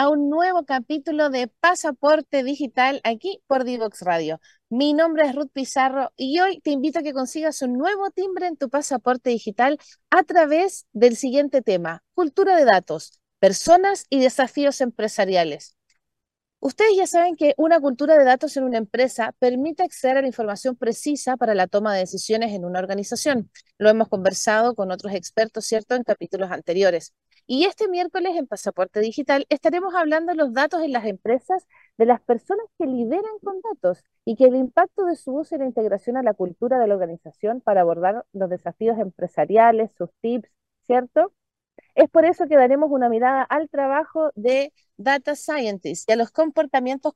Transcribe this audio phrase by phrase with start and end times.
[0.00, 4.40] A un nuevo capítulo de Pasaporte Digital aquí por Divox Radio.
[4.68, 8.46] Mi nombre es Ruth Pizarro y hoy te invito a que consigas un nuevo timbre
[8.46, 9.76] en tu pasaporte digital
[10.10, 15.76] a través del siguiente tema, cultura de datos, personas y desafíos empresariales.
[16.60, 20.28] Ustedes ya saben que una cultura de datos en una empresa permite acceder a la
[20.28, 23.50] información precisa para la toma de decisiones en una organización.
[23.78, 27.14] Lo hemos conversado con otros expertos, ¿cierto?, en capítulos anteriores.
[27.50, 32.04] Y este miércoles en Pasaporte Digital estaremos hablando de los datos en las empresas, de
[32.04, 35.64] las personas que lideran con datos y que el impacto de su uso y la
[35.64, 40.50] integración a la cultura de la organización para abordar los desafíos empresariales, sus tips,
[40.86, 41.32] ¿cierto?
[41.94, 46.30] Es por eso que daremos una mirada al trabajo de data scientists y a los
[46.30, 47.14] comportamientos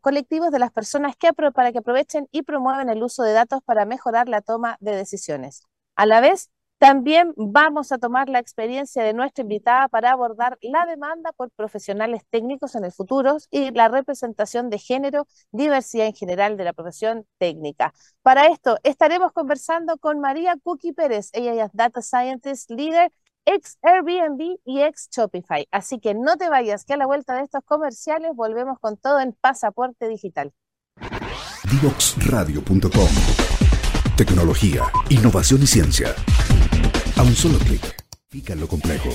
[0.00, 3.84] colectivos de las personas que para que aprovechen y promuevan el uso de datos para
[3.84, 5.64] mejorar la toma de decisiones.
[5.96, 10.84] A la vez, también vamos a tomar la experiencia de nuestra invitada para abordar la
[10.86, 16.56] demanda por profesionales técnicos en el futuro y la representación de género, diversidad en general
[16.56, 17.94] de la profesión técnica.
[18.22, 21.30] Para esto estaremos conversando con María Cookie Pérez.
[21.32, 23.10] Ella es Data Scientist Leader
[23.46, 25.66] ex Airbnb y ex Shopify.
[25.70, 29.20] Así que no te vayas, que a la vuelta de estos comerciales volvemos con todo
[29.20, 30.52] en Pasaporte Digital.
[31.70, 33.08] Divoxradio.com
[34.16, 36.14] Tecnología, innovación y ciencia.
[37.18, 37.80] A un solo clic,
[38.28, 39.08] pica lo complejo.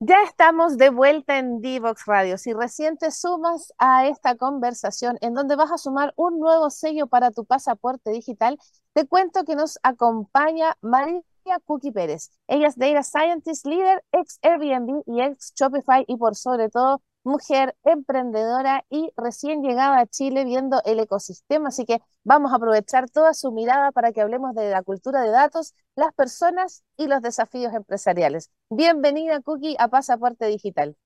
[0.00, 2.36] Ya estamos de vuelta en Divox Radio.
[2.36, 7.06] Si recién te sumas a esta conversación en donde vas a sumar un nuevo sello
[7.06, 8.58] para tu pasaporte digital,
[8.92, 11.22] te cuento que nos acompaña María
[11.64, 12.32] Cookie Pérez.
[12.48, 17.76] Ella es Data Scientist Leader, ex Airbnb y ex Shopify y por sobre todo mujer
[17.84, 21.68] emprendedora y recién llegada a Chile viendo el ecosistema.
[21.68, 25.30] Así que vamos a aprovechar toda su mirada para que hablemos de la cultura de
[25.30, 28.50] datos, las personas y los desafíos empresariales.
[28.70, 30.96] Bienvenida, Cookie, a Pasaporte Digital.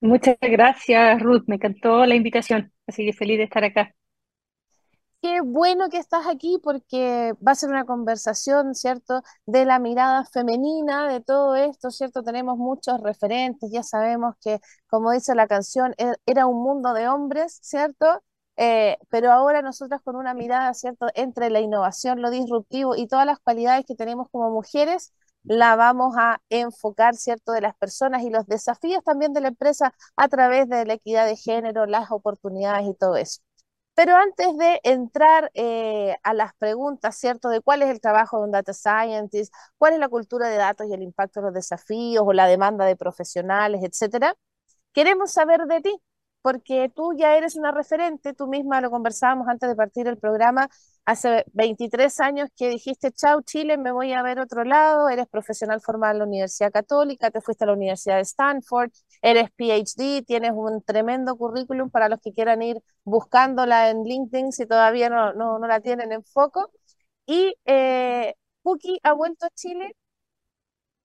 [0.00, 1.44] Muchas gracias, Ruth.
[1.46, 2.72] Me encantó la invitación.
[2.86, 3.94] Así que feliz de estar acá.
[5.20, 10.24] Qué bueno que estás aquí porque va a ser una conversación, ¿cierto?, de la mirada
[10.24, 12.22] femenina de todo esto, ¿cierto?
[12.22, 17.08] Tenemos muchos referentes, ya sabemos que, como dice la canción, e-, era un mundo de
[17.08, 18.22] hombres, ¿cierto?
[18.56, 23.26] Eh, pero ahora nosotras con una mirada, ¿cierto?, entre la innovación, lo disruptivo y todas
[23.26, 25.12] las cualidades que tenemos como mujeres,
[25.42, 29.92] la vamos a enfocar, ¿cierto?, de las personas y los desafíos también de la empresa
[30.16, 33.40] a través de la equidad de género, las oportunidades y todo eso.
[33.98, 37.48] Pero antes de entrar eh, a las preguntas, ¿cierto?
[37.48, 40.86] De cuál es el trabajo de un data scientist, cuál es la cultura de datos
[40.88, 44.36] y el impacto de los desafíos o la demanda de profesionales, etcétera,
[44.92, 46.02] queremos saber de ti
[46.48, 50.70] porque tú ya eres una referente, tú misma lo conversábamos antes de partir el programa,
[51.04, 55.82] hace 23 años que dijiste, chao Chile, me voy a ver otro lado, eres profesional
[55.82, 60.52] formal en la Universidad Católica, te fuiste a la Universidad de Stanford, eres PhD, tienes
[60.54, 65.58] un tremendo currículum para los que quieran ir buscándola en LinkedIn si todavía no, no,
[65.66, 66.70] la tienen en foco.
[67.26, 68.34] Y eh,
[69.02, 69.92] ha vuelto a Chile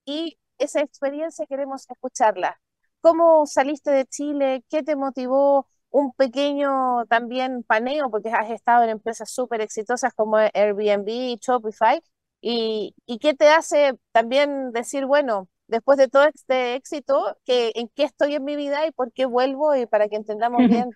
[0.06, 2.58] y esa experiencia queremos escucharla.
[3.04, 4.64] ¿Cómo saliste de Chile?
[4.70, 5.68] ¿Qué te motivó?
[5.90, 12.00] Un pequeño también paneo, porque has estado en empresas súper exitosas como Airbnb y Shopify.
[12.40, 18.04] ¿Y, qué te hace también decir, bueno, después de todo este éxito, que, en qué
[18.06, 20.90] estoy en mi vida y por qué vuelvo y para que entendamos bien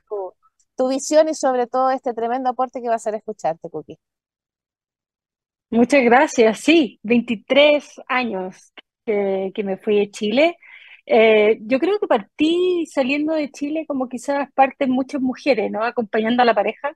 [0.77, 3.99] tu, visión y sobre todo este tremendo aporte que va a ser escucharte, Cookie.
[5.71, 6.61] Muchas gracias.
[6.61, 8.71] Sí, 23 años
[9.05, 10.57] que, que me fui de Chile.
[11.09, 15.83] Eh, yo creo que partí saliendo de Chile como quizás parten muchas mujeres, ¿no?
[15.83, 16.93] Acompañando a la pareja,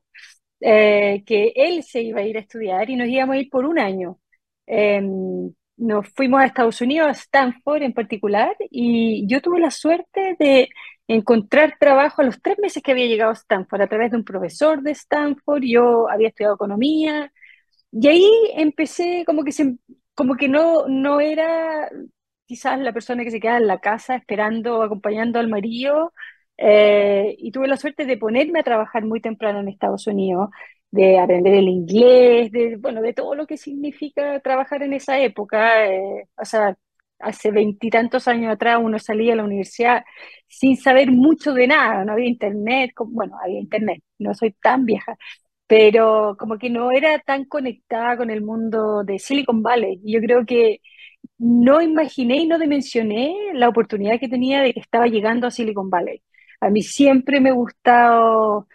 [0.61, 3.65] eh, que él se iba a ir a estudiar y nos íbamos a ir por
[3.65, 4.19] un año.
[4.67, 10.35] Em, nos fuimos a Estados Unidos, a Stanford en particular, y yo tuve la suerte
[10.39, 10.69] de
[11.07, 14.23] encontrar trabajo a los tres meses que había llegado a Stanford a través de un
[14.25, 15.63] profesor de Stanford.
[15.63, 17.31] Yo había estudiado economía
[17.91, 19.77] y ahí empecé como que se,
[20.15, 21.89] como que no, no era
[22.51, 26.11] quizás la persona que se queda en la casa esperando, acompañando al marido,
[26.57, 30.49] eh, y tuve la suerte de ponerme a trabajar muy temprano en Estados Unidos,
[30.91, 35.87] de aprender el inglés, de, bueno, de todo lo que significa trabajar en esa época.
[35.87, 36.75] Eh, o sea,
[37.19, 40.03] hace veintitantos años atrás uno salía a la universidad
[40.47, 45.15] sin saber mucho de nada, no había internet, bueno, había internet, no soy tan vieja,
[45.67, 50.01] pero como que no era tan conectada con el mundo de Silicon Valley.
[50.03, 50.79] Y yo creo que
[51.37, 55.89] no imaginé y no dimensioné la oportunidad que tenía de que estaba llegando a Silicon
[55.89, 56.21] Valley.
[56.61, 58.67] A mí siempre me gustado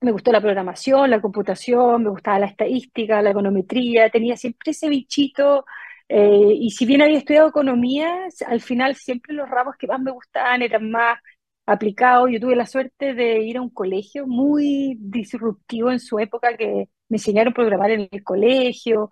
[0.00, 4.88] me gustó la programación, la computación, me gustaba la estadística, la econometría, tenía siempre ese
[4.88, 5.64] bichito.
[6.08, 10.10] eh, y si bien había estudiado economía, al final siempre los ramos que más me
[10.12, 11.18] gustaban eran más
[11.66, 12.30] aplicados.
[12.32, 16.88] Yo tuve la suerte de ir a un colegio muy disruptivo en su época que
[17.08, 19.10] me enseñaron a programar en el colegio.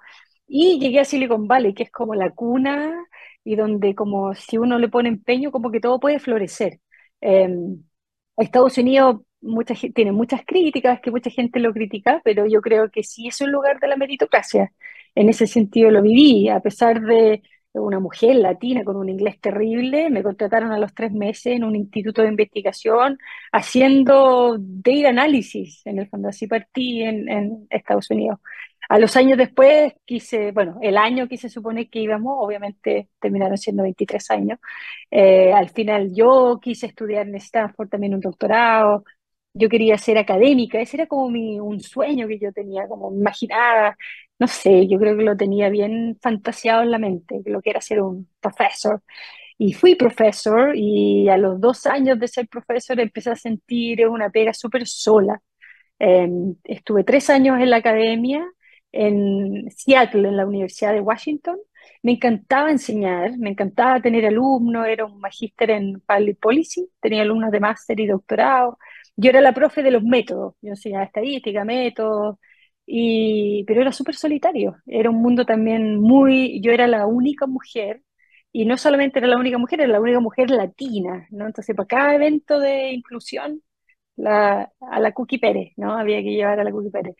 [0.49, 2.95] Y llegué a Silicon Valley, que es como la cuna
[3.45, 6.81] y donde como si uno le pone empeño, como que todo puede florecer.
[7.21, 7.49] Eh,
[8.37, 9.23] Estados Unidos
[9.95, 13.53] tiene muchas críticas, que mucha gente lo critica, pero yo creo que sí es un
[13.53, 14.73] lugar de la meritocracia.
[15.15, 17.43] En ese sentido lo viví, a pesar de
[17.73, 21.77] una mujer latina con un inglés terrible, me contrataron a los tres meses en un
[21.77, 23.19] instituto de investigación
[23.53, 28.39] haciendo data analysis, en el fondo, así partí en Estados Unidos.
[28.89, 33.59] A los años después quise, bueno, el año que se supone que íbamos, obviamente terminaron
[33.59, 34.59] siendo 23 años,
[35.11, 39.05] eh, al final yo quise estudiar en Stanford también un doctorado,
[39.55, 43.97] yo quería ser académica, ese era como mi, un sueño que yo tenía, como imaginaba,
[44.39, 47.81] no sé, yo creo que lo tenía bien fantaseado en la mente, lo que era
[47.81, 49.03] ser un profesor.
[49.59, 54.31] Y fui profesor y a los dos años de ser profesor empecé a sentir una
[54.31, 55.41] pega súper sola.
[55.99, 56.29] Eh,
[56.65, 58.47] estuve tres años en la academia
[59.05, 61.59] en Seattle, en la Universidad de Washington.
[62.03, 67.51] Me encantaba enseñar, me encantaba tener alumnos, era un magíster en Public Policy, tenía alumnos
[67.51, 68.79] de máster y doctorado.
[69.17, 72.37] Yo era la profe de los métodos, yo enseñaba estadística, métodos,
[72.87, 74.77] y, pero era súper solitario.
[74.87, 78.03] Era un mundo también muy, yo era la única mujer,
[78.53, 81.47] y no solamente era la única mujer, era la única mujer latina, ¿no?
[81.47, 83.63] Entonces, para cada evento de inclusión,
[84.17, 85.93] la, a la Cookie Pérez, ¿no?
[85.99, 87.17] Había que llevar a la Cookie Pérez.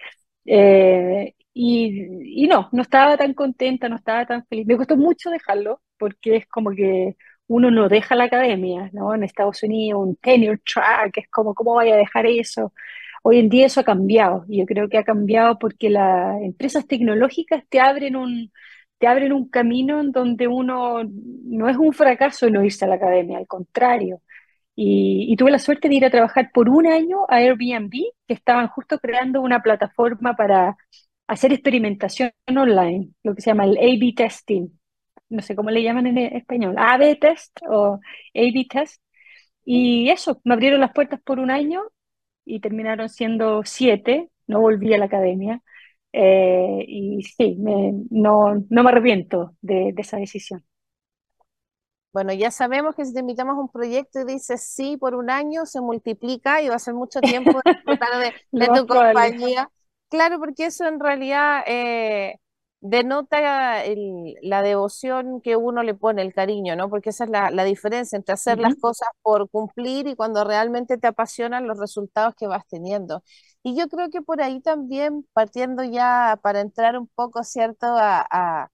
[0.47, 4.67] Eh, y, y no, no estaba tan contenta, no estaba tan feliz.
[4.67, 7.17] Me costó mucho dejarlo, porque es como que
[7.47, 9.15] uno no deja la academia, ¿no?
[9.15, 12.75] En Estados Unidos, un tenure track, es como, ¿cómo vaya a dejar eso?
[13.23, 16.87] Hoy en día eso ha cambiado, y yo creo que ha cambiado porque las empresas
[16.87, 18.53] tecnológicas te abren un,
[18.99, 22.97] te abren un camino en donde uno no es un fracaso no irse a la
[22.97, 24.21] academia, al contrario.
[24.75, 27.93] Y, y tuve la suerte de ir a trabajar por un año a Airbnb,
[28.27, 30.77] que estaban justo creando una plataforma para
[31.27, 34.69] hacer experimentación online, lo que se llama el A/B testing.
[35.29, 38.01] No sé cómo le llaman en español, A/B test o
[38.35, 39.03] A/B test.
[39.65, 41.83] Y eso, me abrieron las puertas por un año
[42.45, 44.31] y terminaron siendo siete.
[44.47, 45.63] No volví a la academia.
[46.13, 50.65] Eh, y sí, me- no, no me arrepiento de, de esa decisión.
[52.13, 55.29] Bueno, ya sabemos que si te invitamos a un proyecto y dices sí por un
[55.31, 59.71] año, se multiplica y va a ser mucho tiempo de disfrutar de, tu compañía.
[60.09, 62.37] Claro, porque eso en realidad eh,
[62.81, 66.89] denota el- la devoción que uno le pone, el cariño, ¿no?
[66.89, 70.97] Porque esa es la, la diferencia entre hacer las cosas por cumplir y cuando realmente
[70.99, 73.23] te apasionan los resultados que vas teniendo.
[73.65, 77.87] Y yo creo que por ahí también, partiendo ya para entrar un poco, ¿cierto?
[77.89, 78.69] a a-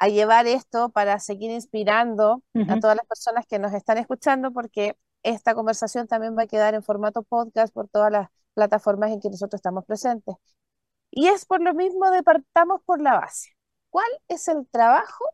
[0.00, 4.96] a llevar esto para seguir inspirando a todas las personas que nos están escuchando, porque
[5.22, 9.30] esta conversación también va a quedar en formato podcast por todas las plataformas en que
[9.30, 10.34] nosotros estamos presentes.
[11.14, 13.50] Y es por lo mismo de partamos por la base.
[13.90, 15.24] ¿Cuál es el trabajo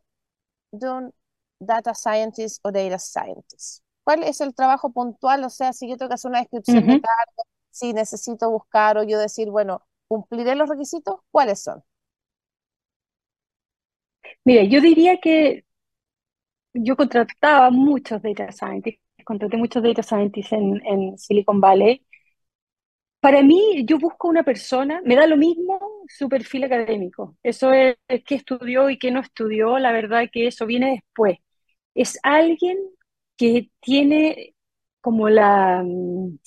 [0.72, 1.14] de un
[1.60, 3.84] data scientist o data scientist?
[4.04, 5.44] ¿Cuál es el trabajo puntual?
[5.44, 9.04] O sea, si yo tengo que hacer una descripción de cargo, si necesito buscar o
[9.04, 11.20] yo decir, bueno, ¿cumpliré los requisitos?
[11.32, 11.84] ¿Cuáles son?
[14.44, 15.64] Mira, yo diría que
[16.74, 22.04] yo contrataba muchos data scientists, contraté muchos data scientists en, en Silicon Valley.
[23.20, 27.36] Para mí, yo busco una persona, me da lo mismo su perfil académico.
[27.42, 31.38] Eso es, es qué estudió y qué no estudió, la verdad que eso viene después.
[31.94, 32.78] Es alguien
[33.36, 34.54] que tiene
[35.02, 36.38] como la, mm,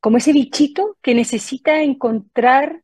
[0.00, 2.82] como ese bichito que necesita encontrar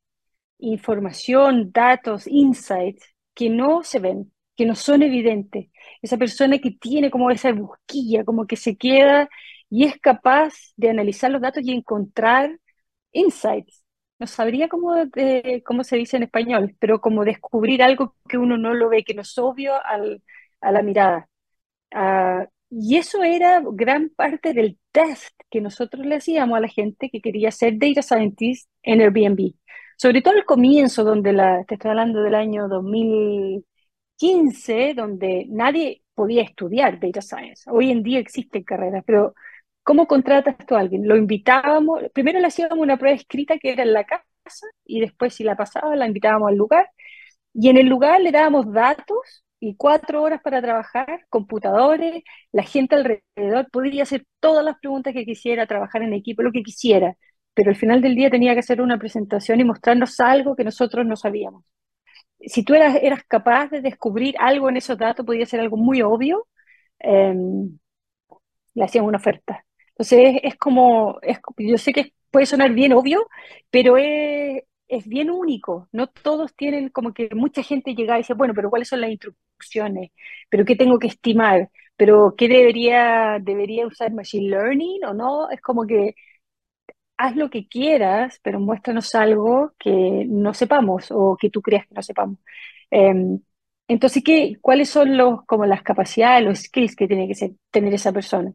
[0.58, 5.68] información, datos, insights que no se ven, que no son evidentes.
[6.02, 9.28] Esa persona que tiene como esa busquilla, como que se queda
[9.70, 12.58] y es capaz de analizar los datos y encontrar
[13.16, 13.84] insights.
[14.18, 18.56] No sabría cómo, eh, cómo se dice en español, pero como descubrir algo que uno
[18.58, 20.22] no lo ve, que no es obvio al-
[20.60, 21.28] a la mirada.
[21.92, 27.08] Ah, y eso era gran parte del test que nosotros le hacíamos a la gente
[27.10, 29.54] que quería ser data scientist en Airbnb.
[29.96, 36.42] Sobre todo al comienzo, donde la, te estoy hablando del año 2015, donde nadie podía
[36.42, 37.62] estudiar data science.
[37.70, 39.34] Hoy en día existen carreras, pero
[39.86, 41.08] ¿cómo contratas tú a alguien?
[41.08, 44.26] Lo invitábamos, primero le hacíamos una prueba escrita que era en la casa
[44.84, 46.90] y después si la pasaba la invitábamos al lugar
[47.54, 52.96] y en el lugar le dábamos datos y cuatro horas para trabajar, computadores, la gente
[52.96, 57.16] alrededor podría hacer todas las preguntas que quisiera, trabajar en equipo, lo que quisiera.
[57.54, 61.06] pero al final del día tenía que hacer una presentación y mostrarnos algo que nosotros
[61.06, 61.64] no sabíamos.
[62.40, 66.02] Si tú eras, eras capaz de descubrir algo en esos datos, podía ser algo muy
[66.02, 66.46] obvio,
[67.00, 67.78] em,
[68.74, 69.65] le hacían una oferta.
[69.98, 73.28] Entonces es, como, es, yo sé que puede sonar bien obvio,
[73.70, 75.88] pero es, es bien único.
[75.92, 79.10] No todos tienen como que mucha gente llega y dice, bueno, pero ¿cuáles son las
[79.10, 80.10] instrucciones?
[80.50, 81.70] ¿Pero qué tengo que estimar?
[81.96, 85.50] ¿Pero qué debería, debería usar Machine Learning o no?
[85.50, 86.14] Es como que
[87.16, 89.90] haz lo que quieras, pero muéstranos algo que
[90.28, 92.38] no sepamos o que tú creas que no sepamos.
[92.90, 93.40] Em,
[93.88, 98.12] entonces, ¿qué, ¿cuáles son los, como las capacidades, los skills que tiene que tener esa
[98.12, 98.52] persona?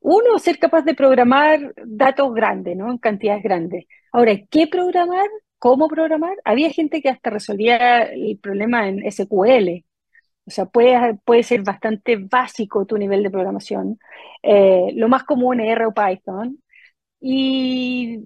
[0.00, 2.90] Uno, ser capaz de programar datos grandes, ¿no?
[2.90, 3.86] En cantidades grandes.
[4.12, 5.28] Ahora, ¿qué programar?
[5.58, 6.36] ¿Cómo programar?
[6.44, 9.84] Había gente que hasta resolvía el problema en SQL.
[10.46, 13.98] O sea, puede, puede ser bastante básico tu nivel de programación.
[14.42, 16.58] Eh, lo más común es R o Python.
[17.20, 18.18] Y,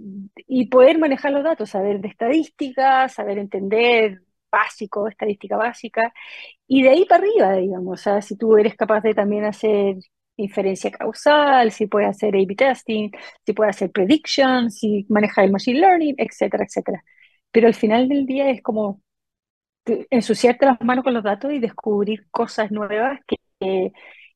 [0.71, 6.13] poder manejar los datos, saber de estadística, saber entender básico, estadística básica,
[6.67, 9.97] y de ahí para arriba, digamos, o sea, si tú eres capaz de también hacer
[10.37, 13.11] inferencia causal, si puedes hacer A-B testing,
[13.45, 17.05] si puedes hacer predictions, si manejas el machine learning, etcétera, etcétera.
[17.51, 19.01] Pero al final del día es como
[19.87, 23.93] ensuciarte las manos con los datos y descubrir cosas nuevas que,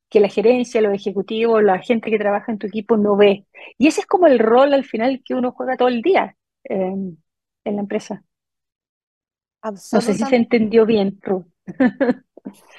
[0.08, 3.46] que, la gerencia, los ejecutivos, la gente que trabaja en tu equipo no ve.
[3.78, 7.16] Y ese es como el rol al final que uno juega todo el día em,
[7.64, 8.24] en la empresa.
[9.64, 11.46] No sé si se entendió bien, Ruth.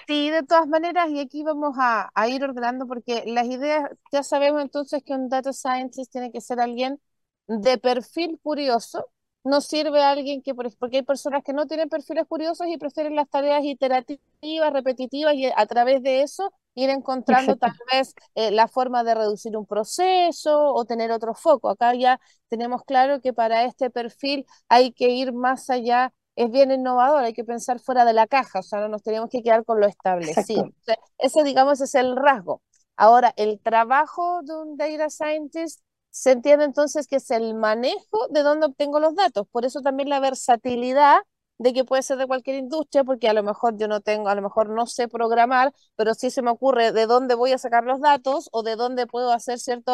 [0.07, 4.61] Sí, de todas maneras, y aquí vamos a, ir ordenando porque las ideas, ya sabemos
[4.61, 6.99] entonces que un data scientist tiene que ser alguien
[7.47, 9.07] de perfil curioso,
[9.43, 13.15] no sirve a alguien que, porque hay personas que no tienen perfiles curiosos y prefieren
[13.15, 18.67] las tareas iterativas, repetitivas y a través de eso ir encontrando tal vez eh, la
[18.67, 21.69] forma de reducir un proceso o tener otro foco.
[21.69, 26.71] Acá ya tenemos claro que para este perfil hay que ir más allá es bien
[26.71, 29.65] innovador, hay que pensar fuera de la caja, o sea, no nos tenemos que quedar
[29.65, 30.69] con lo establecido.
[31.17, 32.61] ese, digamos, es el rasgo.
[32.95, 35.81] Ahora, el trabajo de un data scientist
[36.11, 40.07] se entiende entonces que es el manejo de dónde obtengo los datos, por eso también
[40.07, 41.17] la versatilidad
[41.57, 44.35] de que puede ser de cualquier industria, porque a lo mejor yo no tengo, a
[44.35, 47.83] lo mejor no sé programar, pero sí se me ocurre de dónde voy a sacar
[47.83, 49.93] los datos o de dónde puedo hacer cierto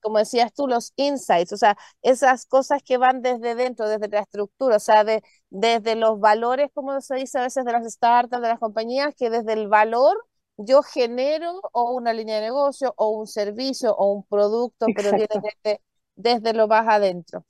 [0.00, 4.20] como decías tú, los insights, o sea, esas cosas que van desde dentro, desde la
[4.20, 8.42] estructura, o sea, de, desde los valores, como se dice a veces de las startups,
[8.42, 10.16] de las compañías, que desde el valor
[10.56, 15.28] yo genero o una línea de negocio o un servicio o un producto, pero viene
[15.42, 15.80] desde,
[16.16, 17.44] desde lo más adentro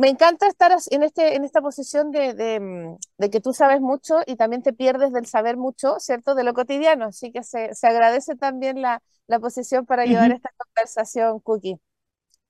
[0.00, 4.20] me encanta estar en, este, en esta posición de, de, de, que tú sabes mucho
[4.26, 6.34] y también te pierdes del saber mucho, ¿cierto?
[6.34, 7.06] De lo cotidiano.
[7.06, 11.78] Así que se, se agradece también la, la posición para llevar esta conversación, Cookie,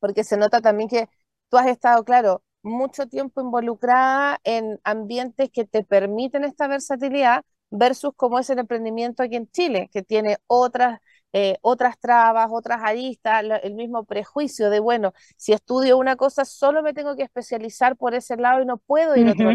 [0.01, 1.09] porque se nota también que
[1.51, 8.13] tú has estado, claro, mucho tiempo involucrada en ambientes que te permiten esta versatilidad versus
[8.17, 11.01] cómo es el emprendimiento aquí en Chile, que tiene otras
[11.33, 16.83] eh, otras trabas, otras aristas, el mismo prejuicio de, bueno, si estudio una cosa, solo
[16.83, 19.51] me tengo que especializar por ese lado y no puedo ir a otro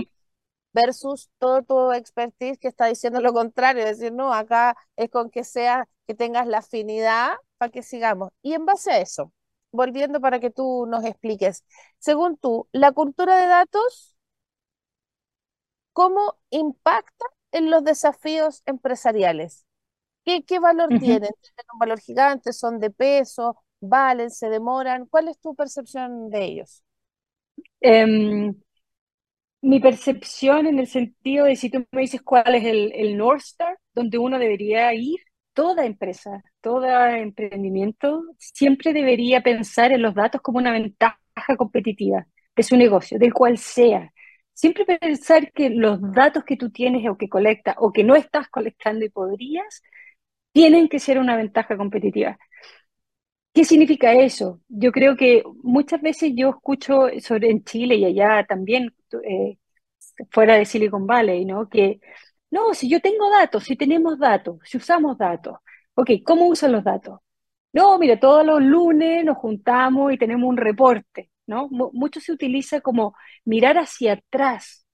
[0.73, 5.29] versus todo tu expertise que está diciendo lo contrario, es decir, no, acá es con
[5.29, 8.31] que sea, que tengas la afinidad para que sigamos.
[8.41, 9.31] Y en base a eso,
[9.71, 11.63] volviendo para que tú nos expliques,
[11.99, 14.17] según tú, la cultura de datos,
[15.93, 19.64] ¿cómo impacta en los desafíos empresariales?
[20.25, 21.19] ¿Qué, valor tienen?
[21.19, 22.51] ¿Tienen un valor gigante?
[22.51, 23.57] ¿Son de peso?
[23.79, 24.31] ¿Valen?
[24.31, 25.05] ¿Se demoran?
[25.05, 26.83] ¿Cuál es tu percepción de ellos?
[27.79, 28.55] Em,
[29.61, 33.41] mi percepción en el sentido de si tú me dices cuál es el, el North
[33.41, 35.19] Star, donde uno debería ir,
[35.53, 41.17] toda empresa, todo emprendimiento siempre debería pensar en los datos como una ventaja
[41.57, 44.11] competitiva de su negocio, del cual sea.
[44.53, 48.49] Siempre pensar que los datos que tú tienes o que colectas o que no estás
[48.49, 49.81] colectando y podrías
[50.55, 52.37] tienen que ser una ventaja competitiva.
[53.53, 54.61] ¿Qué significa eso?
[54.69, 58.93] Yo creo que muchas veces yo escucho sobre en Chile y allá también,
[59.23, 59.57] eh,
[60.31, 61.69] fuera de Silicon Valley, ¿no?
[61.69, 61.99] Que,
[62.51, 65.57] no, si yo tengo datos, si tenemos datos, si usamos datos,
[65.95, 67.19] ok, ¿cómo usan los datos?
[67.73, 71.69] No, mira, todos los lunes nos juntamos y tenemos un reporte, ¿no?
[71.69, 74.84] mucho se utiliza como mirar hacia atrás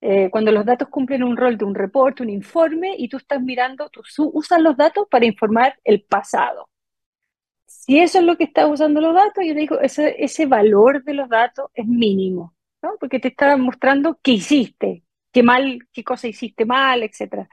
[0.00, 3.40] eh, cuando los datos cumplen un rol de un reporte, un informe, y tú estás
[3.42, 6.68] mirando, tú usas los datos para informar el pasado.
[7.66, 11.14] Si eso es lo que estás usando los datos, yo digo, ese, ese valor de
[11.14, 12.92] los datos es mínimo, ¿no?
[13.00, 17.48] Porque te está mostrando qué hiciste, qué mal, qué cosa hiciste mal, etc.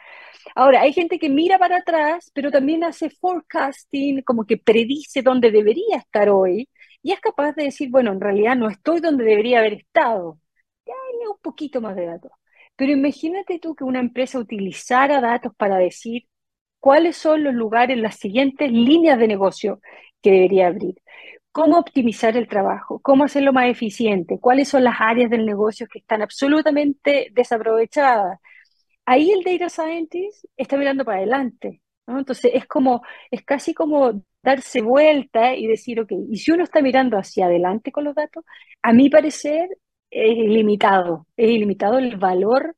[0.55, 5.51] Ahora, hay gente que mira para atrás, pero también hace forecasting, como que predice dónde
[5.51, 6.69] debería estar hoy,
[7.01, 10.39] y es capaz de decir, bueno, en realidad no estoy donde debería haber estado.
[11.29, 12.31] Un poquito más de datos.
[12.75, 16.27] Pero imagínate tú que una empresa utilizara datos para decir
[16.79, 19.79] cuáles son los lugares, las siguientes líneas de negocio
[20.21, 20.95] que debería abrir,
[21.51, 25.99] cómo optimizar el trabajo, cómo hacerlo más eficiente, cuáles son las áreas del negocio que
[25.99, 28.39] están absolutamente desaprovechadas.
[29.05, 31.81] Ahí el data scientist está mirando para adelante.
[32.07, 33.01] Entonces es como,
[33.31, 37.91] es casi como darse vuelta y decir, ok, y si uno está mirando hacia adelante
[37.91, 38.43] con los datos,
[38.81, 39.69] a mi parecer
[40.13, 42.75] es ilimitado, es ilimitado el valor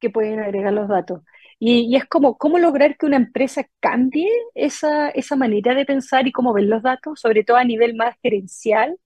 [0.00, 1.22] que pueden agregar los datos.
[1.58, 6.32] Y, es como, ¿cómo lograr que una empresa cambie esa, esa manera de pensar y
[6.32, 8.98] cómo ven los datos, sobre todo a nivel más gerencial?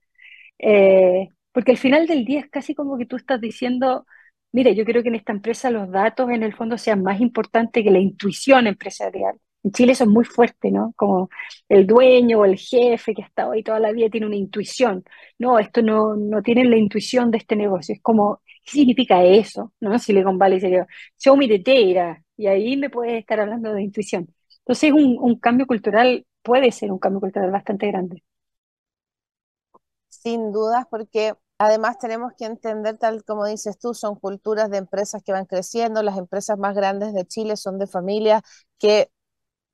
[0.59, 4.07] Eh, porque al final del día es casi como que tú estás diciendo,
[4.53, 7.85] mire, yo creo que en esta empresa los datos en el fondo sean más importantes
[7.85, 9.39] que la intuición empresarial.
[9.65, 10.93] En Chile eso es muy fuerte, ¿no?
[10.97, 11.31] Como
[11.69, 15.05] el dueño o el jefe que ha estado ahí toda la vida tiene una intuición.
[15.39, 17.95] No, esto no, no tienen la intuición de este negocio.
[17.95, 19.73] Es como, ¿qué significa eso?
[19.81, 19.99] ¿No?
[19.99, 20.87] Silicon Valley sería,
[21.19, 22.23] show me the data.
[22.37, 24.29] Y ahí me puedes estar hablando de intuición.
[24.61, 28.23] Entonces, un, un cambio cultural puede ser un cambio cultural bastante grande.
[30.09, 35.23] Sin dudas, porque Además, tenemos que entender, tal como dices tú, son culturas de empresas
[35.23, 36.03] que van creciendo.
[36.03, 38.43] Las empresas más grandes de Chile son de familias
[38.81, 39.13] que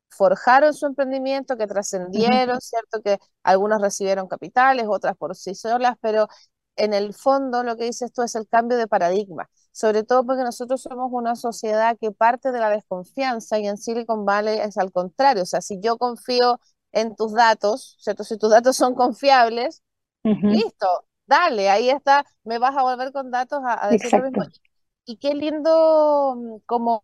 [0.08, 3.00] forjaron su emprendimiento, que trascendieron, ¿cierto?
[3.02, 6.28] Que algunos recibieron capitales, otras por sí solas, pero
[6.76, 10.42] en el fondo lo que dices tú es el cambio de paradigma, sobre todo porque
[10.44, 14.92] nosotros somos una sociedad que parte de la desconfianza y en Silicon Valley es al
[14.92, 16.60] contrario, o sea, si yo confío
[16.92, 18.24] en tus datos, ¿cierto?
[18.24, 19.82] Si tus datos son confiables,
[20.22, 20.86] listo,
[21.26, 24.44] dale, ahí está, me vas a volver con datos a, decir lo mismo.
[25.04, 27.02] Y qué lindo mm, como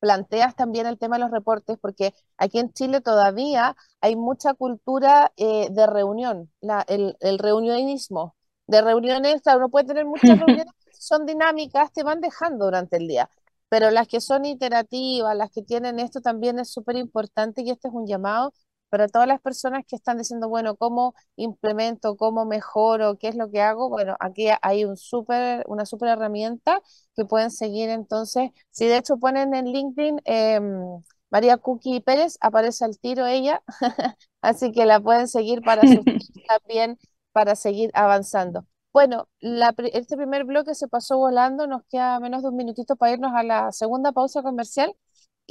[0.00, 5.32] planteas también el tema de los reportes, porque aquí en Chile todavía hay mucha cultura
[5.36, 6.50] eh, de reunión,
[6.88, 8.34] el, el, reunionismo,
[8.66, 13.30] de reuniones, uno puede tener muchas reuniones, son dinámicas, te van dejando durante el día,
[13.68, 17.88] pero las que son iterativas, las que tienen esto también es súper importante y este
[17.88, 18.52] es un llamado
[18.90, 23.50] para todas las personas que están diciendo, bueno, ¿cómo implemento, cómo mejoro, qué es lo
[23.50, 23.88] que hago?
[23.88, 26.80] Bueno, aquí hay un super, una súper herramienta
[27.16, 28.50] que pueden seguir entonces.
[28.70, 33.62] Si de hecho ponen en LinkedIn em, María Cookie Pérez, aparece al tiro ella,
[34.42, 35.82] así que la pueden seguir para
[36.48, 36.98] también
[37.32, 38.66] para seguir avanzando.
[38.92, 43.32] Bueno, este primer bloque se pasó volando, nos queda menos de un minutito para irnos
[43.34, 44.92] a la segunda pausa comercial.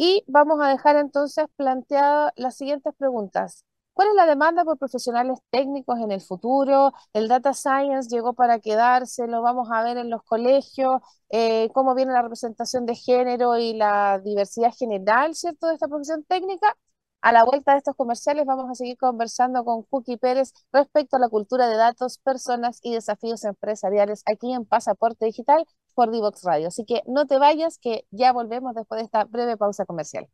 [0.02, 3.66] Y vamos a dejar entonces planteadas las siguientes preguntas.
[3.92, 6.94] ¿Cuál es la demanda por profesionales técnicos en el futuro?
[7.12, 9.28] ¿El data science llegó para quedarse?
[9.28, 11.02] ¿Lo vamos a ver en los colegios?
[11.30, 16.24] Eh, ¿Cómo viene la representación de género y la diversidad general, ¿cierto?, de esta profesión
[16.24, 16.78] técnica.
[17.22, 21.20] A la vuelta de estos comerciales vamos a seguir conversando con Cookie Pérez respecto a
[21.20, 25.66] la cultura de datos, personas y desafíos empresariales aquí en Pasaporte Digital
[26.00, 26.70] por Divox Radio.
[26.70, 30.30] Así que no te vayas, que ya volvemos después de esta breve pausa comercial.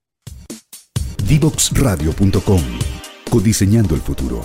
[1.27, 2.61] Divoxradio.com
[3.31, 4.41] Codiseñando el futuro.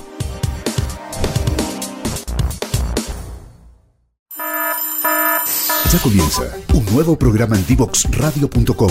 [5.92, 8.90] Ya comienza un nuevo programa en Divoxradio.com.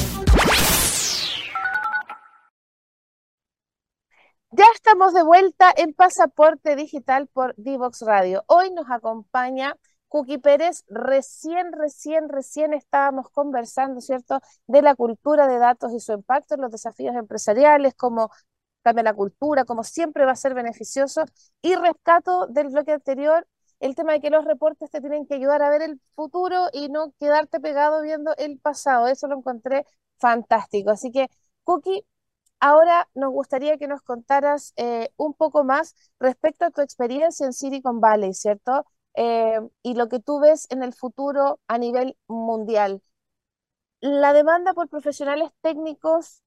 [4.52, 8.44] Ya estamos de vuelta en Pasaporte Digital por Divox Radio.
[8.46, 9.76] Hoy nos acompaña
[10.10, 16.13] Cookie Pérez, recién, recién, recién estábamos conversando, ¿cierto?, de la cultura de datos y su
[16.13, 18.32] impacto en los desafíos empresariales, cómo
[18.84, 21.24] cambia la cultura, cómo siempre va a ser beneficioso.
[21.62, 23.48] Y rescato del bloque anterior
[23.80, 26.89] el tema de que los reportes te tienen que ayudar a ver el futuro y
[26.89, 29.08] no quedarte pegado viendo el pasado.
[29.08, 29.86] Eso lo encontré
[30.17, 30.89] fantástico.
[30.91, 31.28] Así que,
[31.63, 32.06] Cookie,
[32.60, 37.54] ahora nos gustaría que nos contaras eh, un poco más respecto a tu experiencia en
[37.54, 38.86] Silicon Valley, ¿cierto?
[39.15, 43.02] Eh, y lo que tú ves en el futuro a nivel mundial.
[44.02, 46.41] La demanda por profesionales técnicos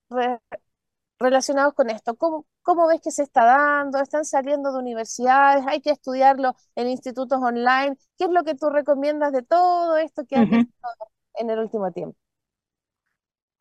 [1.18, 3.98] relacionados con esto, ¿cómo, ¿cómo, ves que se está dando?
[3.98, 5.64] ¿Están saliendo de universidades?
[5.66, 7.96] ¿Hay que estudiarlo en institutos online?
[8.18, 10.88] ¿Qué es lo que tú recomiendas de todo esto que has visto
[11.34, 12.16] en el último tiempo?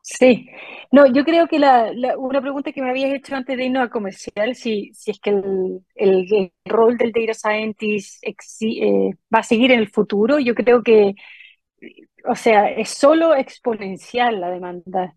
[0.04, 0.48] Sí,
[0.90, 3.90] no, yo creo que la, una pregunta que me habías hecho antes de irnos al
[3.90, 9.70] comercial, si, si es que el, el, rol del data scientist eh, va a seguir
[9.70, 11.14] en el futuro, yo creo que,
[12.28, 15.14] o sea, es solo exponencial la demanda.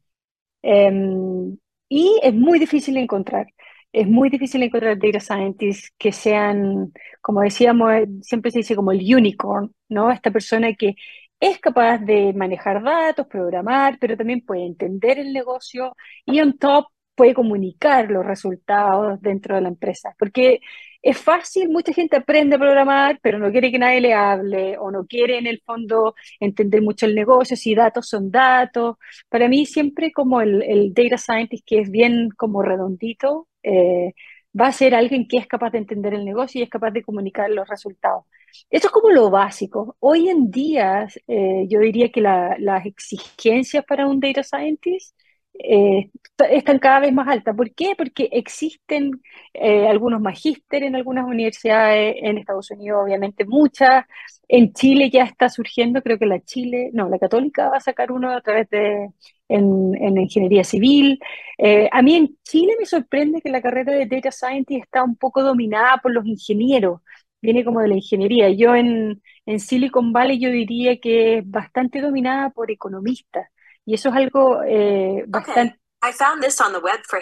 [0.63, 1.57] Em,
[1.89, 3.47] y es muy difícil encontrar.
[3.93, 9.01] Es muy difícil encontrar data scientists que sean, como decíamos, siempre se dice como el
[9.15, 10.11] unicorn, ¿no?
[10.11, 10.95] Esta persona que
[11.39, 15.95] es capaz de manejar datos, programar, pero también puede entender el negocio
[16.25, 20.15] y on top puede comunicar los resultados dentro de la empresa.
[20.19, 20.59] Porque
[21.01, 24.91] es fácil, mucha gente aprende a programar, pero no quiere que nadie le hable o
[24.91, 28.97] no quiere en el fondo entender mucho el negocio, si datos son datos.
[29.29, 34.13] Para mí siempre como el, data scientist que es bien como redondito, eh,
[34.59, 37.03] va a ser alguien que es capaz de entender el negocio y es capaz de
[37.03, 38.25] comunicar los resultados.
[38.69, 39.95] Eso es como lo básico.
[39.99, 45.15] Hoy en día, eh, yo diría que las exigencias para un data scientist
[45.59, 46.09] eh,
[46.49, 47.55] están cada vez más altas.
[47.55, 47.93] ¿Por qué?
[47.97, 49.21] Porque existen
[49.53, 54.05] eh, algunos magíster en algunas universidades, en Estados Unidos obviamente muchas,
[54.47, 58.11] en Chile ya está surgiendo, creo que la Chile, no, la Católica va a sacar
[58.11, 59.09] uno a través de,
[59.49, 61.19] en, en ingeniería civil.
[61.57, 65.15] Eh, a mí en Chile me sorprende que la carrera de Data Scientist está un
[65.15, 67.01] poco dominada por los ingenieros,
[67.41, 68.49] viene como de la ingeniería.
[68.49, 73.47] Yo en, en Silicon Valley yo diría que es bastante dominada por economistas.
[73.85, 75.79] Y eso es algo eh, bastante...
[76.03, 77.19] I found this on the web for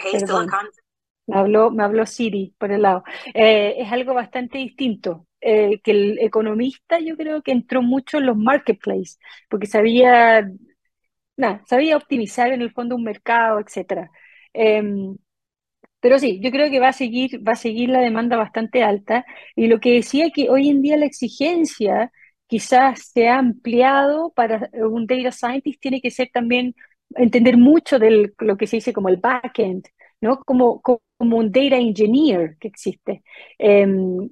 [1.26, 3.02] Me habló, me habló Siri por el lado.
[3.32, 5.26] Eh, es algo bastante distinto.
[5.46, 9.18] Eh, que el economista yo creo que entró mucho en los marketplaces,
[9.50, 10.50] porque sabía,
[11.36, 14.08] nada, sabía optimizar en el fondo un mercado, etc.
[14.54, 15.18] Em,
[16.00, 19.24] pero sí, yo creo que va a seguir, va a seguir la demanda bastante alta.
[19.56, 22.12] Y lo que decía que hoy en día la exigencia
[22.54, 26.74] quizás se ha ampliado para un data scientist, tiene que ser también
[27.16, 29.88] entender mucho de lo que se dice como el backend,
[30.20, 30.38] ¿no?
[30.44, 33.24] Como, como un data engineer que existe.
[33.58, 33.84] Eh,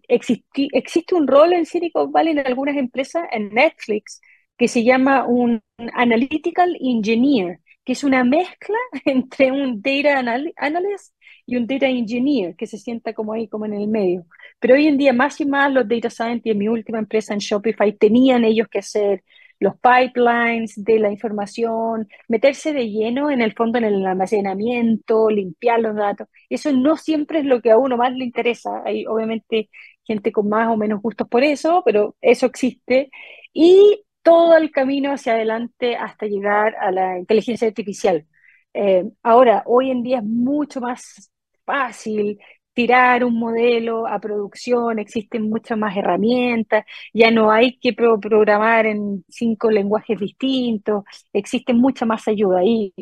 [0.09, 4.21] existe un rol en Silicon Valley en algunas empresas, en Netflix,
[4.57, 5.61] que se llama un
[5.95, 10.23] analytical engineer, que es una mezcla entre un data
[10.59, 11.13] analyst
[11.53, 14.25] y un data engineer, que se sienta como ahí, como en el medio.
[14.59, 17.41] Pero hoy en día, más y más, los data scientists en mi última empresa en
[17.41, 19.23] Shopify tenían ellos que hacer
[19.61, 25.81] los pipelines de la información, meterse de lleno en el fondo en el almacenamiento, limpiar
[25.81, 26.27] los datos.
[26.49, 28.83] Eso no siempre es lo que a uno más le interesa.
[28.85, 29.69] Hay obviamente
[30.05, 33.11] gente con más o menos gustos por eso, pero eso existe.
[33.53, 38.27] Y todo el camino hacia adelante hasta llegar a la inteligencia artificial.
[38.75, 41.32] Eh, ahora, hoy en día es mucho más
[41.65, 42.39] fácil
[42.75, 49.25] tirar un modelo a producción, existen muchas más herramientas, ya no hay que programar en
[49.29, 52.63] cinco lenguajes distintos, existe mucha más ayuda.
[52.65, 52.95] Y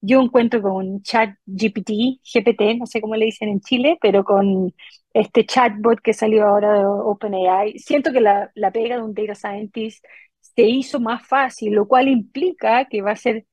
[0.00, 4.74] yo encuentro con ChatGPT, GPT, no sé cómo le dicen en Chile, pero con
[5.14, 9.34] este chatbot que salió ahora de OpenAI, siento que la, la pega de un data
[9.34, 10.04] scientist
[10.40, 13.46] se hizo más fácil, lo cual implica que va a ser,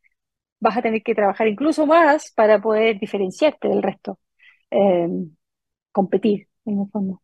[0.61, 4.19] vas a tener que trabajar incluso más para poder diferenciarte del resto.
[4.71, 5.36] Em,
[5.91, 7.21] competir en el fondo.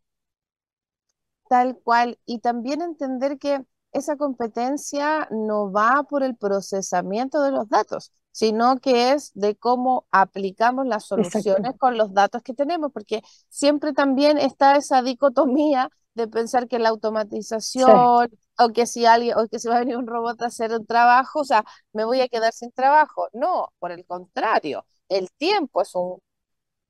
[1.50, 2.20] Tal cual.
[2.26, 8.78] Y también entender que esa competencia no va por el procesamiento de los datos, sino
[8.78, 14.38] que es de cómo aplicamos las soluciones con los datos que tenemos, porque siempre también
[14.38, 18.30] está esa dicotomía de pensar que la automatización
[18.60, 20.86] o que si alguien o que se va a venir un robot a hacer un
[20.86, 23.30] trabajo, o sea, me voy a quedar sin trabajo.
[23.34, 26.20] No, por el contrario, el tiempo es un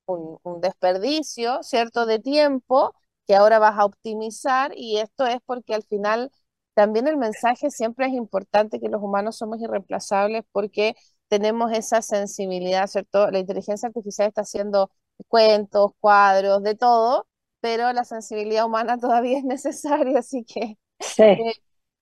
[0.08, 2.94] un, desperdicio, ¿cierto?, de tiempo
[3.28, 6.32] que ahora vas a optimizar y esto es porque al final
[6.74, 10.96] también el mensaje siempre es importante que los humanos somos irreemplazables porque
[11.28, 13.30] tenemos esa sensibilidad, ¿cierto?
[13.32, 14.92] La inteligencia artificial está haciendo
[15.28, 17.28] cuentos, cuadros, de todo,
[17.60, 20.78] pero la sensibilidad humana todavía es necesaria, así que
[21.18, 21.54] eh,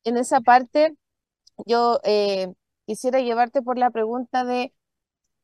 [0.04, 0.96] en esa parte
[1.66, 2.54] yo eh,
[2.86, 4.74] quisiera llevarte por la pregunta de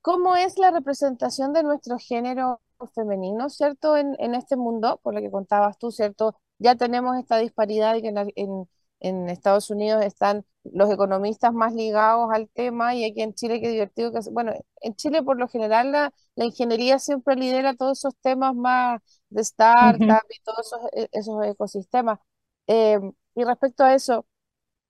[0.01, 2.61] cómo es la representación de nuestro género
[2.93, 3.97] femenino, ¿cierto?
[3.97, 6.35] En, este mundo, por lo que contabas tú, ¿cierto?
[6.59, 8.67] Ya tenemos esta disparidad y que en,
[8.99, 13.69] en, Estados Unidos están los economistas más ligados al tema y aquí en Chile qué
[13.69, 18.55] divertido que bueno, en Chile por lo general la, ingeniería siempre lidera todos esos temas
[18.55, 22.19] más de startup y todos esos, e, esos ecosistemas.
[22.67, 22.99] Eh,
[23.35, 24.25] y respecto a eso,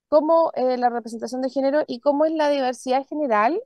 [0.10, 3.62] ¿cómo eh, la representación de género y cómo es la diversidad general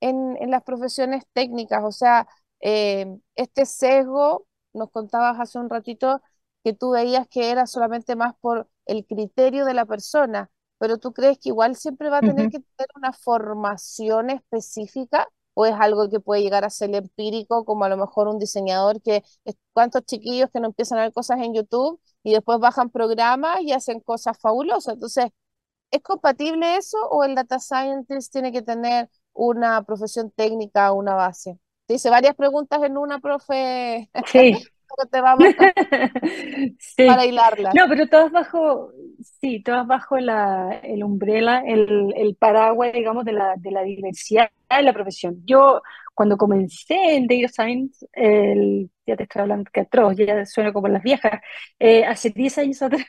[0.00, 2.26] en, las profesiones técnicas, o sea,
[2.60, 6.20] eh, este sesgo, nos contabas hace un ratito
[6.64, 11.12] que tú veías que era solamente más por el criterio de la persona, pero tú
[11.12, 16.08] crees que igual siempre va a tener que tener una formación específica o es algo
[16.08, 19.22] que puede llegar a ser empírico, como a lo mejor un diseñador que,
[19.72, 23.72] cuántos chiquillos que no empiezan a ver cosas en YouTube y después bajan programas y
[23.72, 24.94] hacen cosas fabulosas.
[24.94, 25.26] Entonces,
[25.90, 31.58] ¿es compatible eso o el data scientist tiene que tener una profesión técnica, una base.
[31.86, 34.08] Te hice varias preguntas en una, profe.
[34.26, 34.56] Sí.
[35.10, 35.48] te vamos
[36.96, 37.72] para hilarla.
[37.74, 38.92] No, pero todas bajo,
[39.40, 44.50] sí, todas bajo la, el umbrella, el, el paraguas, digamos, de la, de la diversidad
[44.68, 45.42] de la profesión.
[45.44, 45.82] Yo,
[46.14, 50.88] cuando comencé en Data Science, el, ya te estoy hablando que atroz, ya suena como
[50.88, 51.40] las viejas,
[51.78, 53.06] eh, hace 10 años atrás,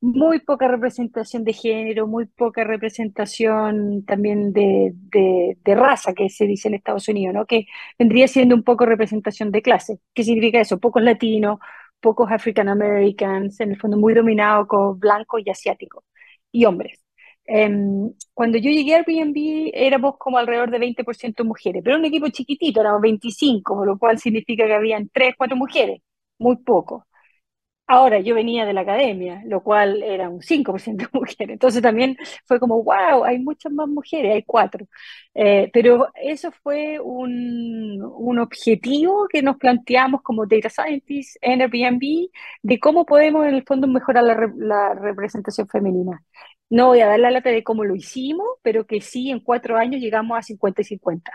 [0.00, 6.68] muy poca representación de género, muy poca representación también de, de, raza, que se dice
[6.68, 7.46] en Estados Unidos, ¿no?
[7.46, 7.66] Que
[7.98, 10.00] vendría siendo un poco representación de clase.
[10.14, 10.78] ¿Qué significa eso?
[10.78, 11.58] Pocos latinos,
[12.00, 16.04] pocos African Americans, en el fondo muy dominado con blancos y asiáticos,
[16.52, 17.02] y hombres.
[17.44, 22.28] Em, cuando yo llegué al Airbnb éramos como alrededor de 20% mujeres, pero un equipo
[22.28, 26.00] chiquitito, éramos 25, lo cual significa que habían 3, 4 mujeres,
[26.38, 27.05] muy poco.
[27.88, 31.52] Ahora, yo venía de la academia, lo cual era un 5% de mujeres.
[31.54, 34.86] Entonces también fue como, wow, hay muchas más mujeres, hay cuatro.
[35.34, 42.28] Eh, pero eso fue un, un, objetivo que nos planteamos como Data Scientists en Airbnb
[42.62, 46.24] de cómo podemos en el fondo mejorar la, la representación femenina.
[46.68, 49.76] No voy a dar la lata de cómo lo hicimos, pero que sí, en cuatro
[49.76, 51.32] años llegamos a 50 y 50.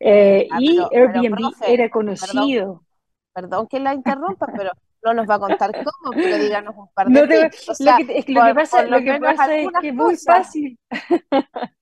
[0.00, 2.84] Eh, Ah, y Airbnb era perdón, conocido.
[3.32, 7.08] perdón que la interrumpa, pero no nos va a contar cómo, pero díganos un par
[7.08, 9.04] de No te, tips, o lo que, es que lo que por, pasa, lo lo
[9.04, 10.78] que pasa es que muy fácil.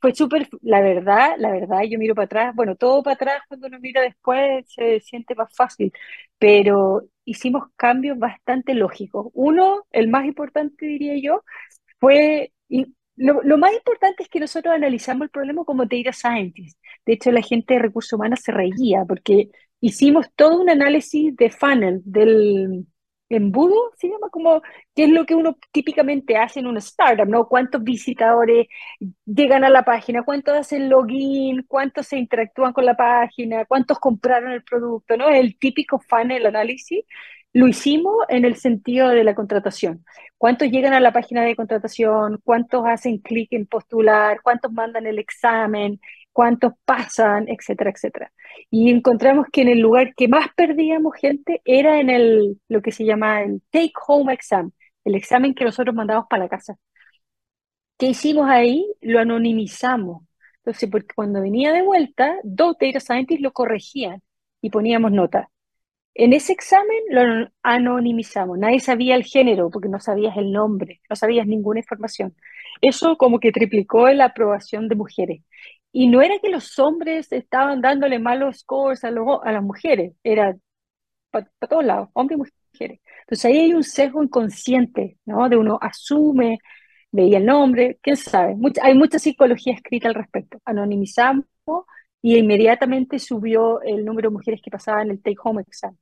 [0.00, 3.66] Fue súper, la verdad, la verdad, yo miro para atrás, bueno, todo para atrás cuando
[3.66, 5.92] uno mira después se siente más fácil,
[6.38, 9.28] pero hicimos cambios bastante lógicos.
[9.34, 11.42] Uno, el más importante diría yo,
[11.98, 16.80] fue, y lo, lo más importante es que nosotros analizamos el problema como data scientists.
[17.04, 19.50] De hecho, la gente de recursos humanos se reía porque
[19.82, 22.86] hicimos todo un análisis de funnel, del
[23.28, 24.62] embudo, se llama como,
[24.94, 27.48] qué es lo que uno típicamente hace en una startup, ¿no?
[27.48, 28.68] ¿Cuántos visitadores
[29.26, 30.22] llegan a la página?
[30.22, 31.64] ¿Cuántos hacen login?
[31.66, 33.64] ¿Cuántos se interactúan con la página?
[33.64, 35.16] ¿Cuántos compraron el producto?
[35.16, 35.28] ¿No?
[35.28, 37.04] El típico funnel análisis.
[37.54, 40.04] Lo hicimos en el sentido de la contratación.
[40.38, 42.40] ¿Cuántos llegan a la página de contratación?
[42.44, 44.40] ¿Cuántos hacen clic en postular?
[44.42, 46.00] ¿Cuántos mandan el examen?
[46.32, 47.48] ¿Cuántos pasan?
[47.48, 48.32] Etcétera, etcétera.
[48.70, 52.92] Y encontramos que en el lugar que más perdíamos gente era en el, lo que
[52.92, 54.72] se llama el take home exam,
[55.04, 56.76] el examen que nosotros mandamos para la casa.
[57.98, 58.86] ¿Qué hicimos ahí?
[59.00, 60.24] Lo anonimizamos.
[60.58, 64.22] Entonces, porque cuando venía de vuelta, dos data scientists lo corregían
[64.60, 65.50] y poníamos nota.
[66.14, 71.16] En ese examen lo anonimizamos, nadie sabía el género porque no sabías el nombre, no
[71.16, 72.36] sabías ninguna información.
[72.82, 75.42] Eso como que triplicó la aprobación de mujeres.
[75.92, 80.14] Y no era que los hombres estaban dándole malos scores a, lo- a las mujeres,
[80.24, 80.56] era
[81.30, 82.42] para todos lados, hombres y
[82.74, 83.00] mujeres.
[83.22, 85.48] Entonces ahí hay un sesgo inconsciente, ¿no?
[85.48, 86.58] De uno asume,
[87.12, 88.56] veía el nombre, quién sabe.
[88.82, 90.58] Hay mucha psicología escrita al respecto.
[90.64, 91.46] Anonimizamos
[92.20, 95.96] y inmediatamente subió el número de mujeres que pasaban el take home exam.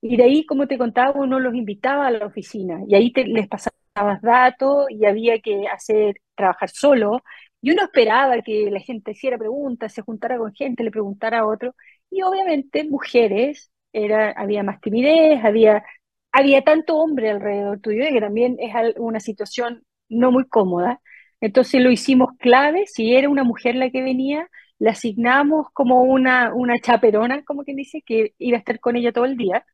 [0.00, 3.26] Y de ahí, como te contaba, uno los invitaba a la oficina y ahí te-
[3.26, 7.22] les pasabas datos y había que hacer, trabajar solo.
[7.62, 11.46] Y uno esperaba que la gente hiciera preguntas, se juntara con gente, le preguntara a
[11.46, 11.74] otro.
[12.10, 15.84] Y obviamente mujeres, era, había más timidez, había,
[16.32, 21.00] había tanto hombre alrededor tuyo que también es una situación no muy cómoda.
[21.40, 26.54] Entonces lo hicimos clave, si era una mujer la que venía, la asignamos como una,
[26.54, 29.64] una chaperona, como quien dice, que iba a estar con ella todo el día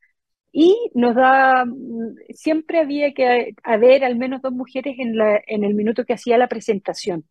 [0.53, 5.65] y nos da, mm, siempre había que haber al menos dos mujeres en la, en
[5.65, 7.27] el minuto que hacía la presentación.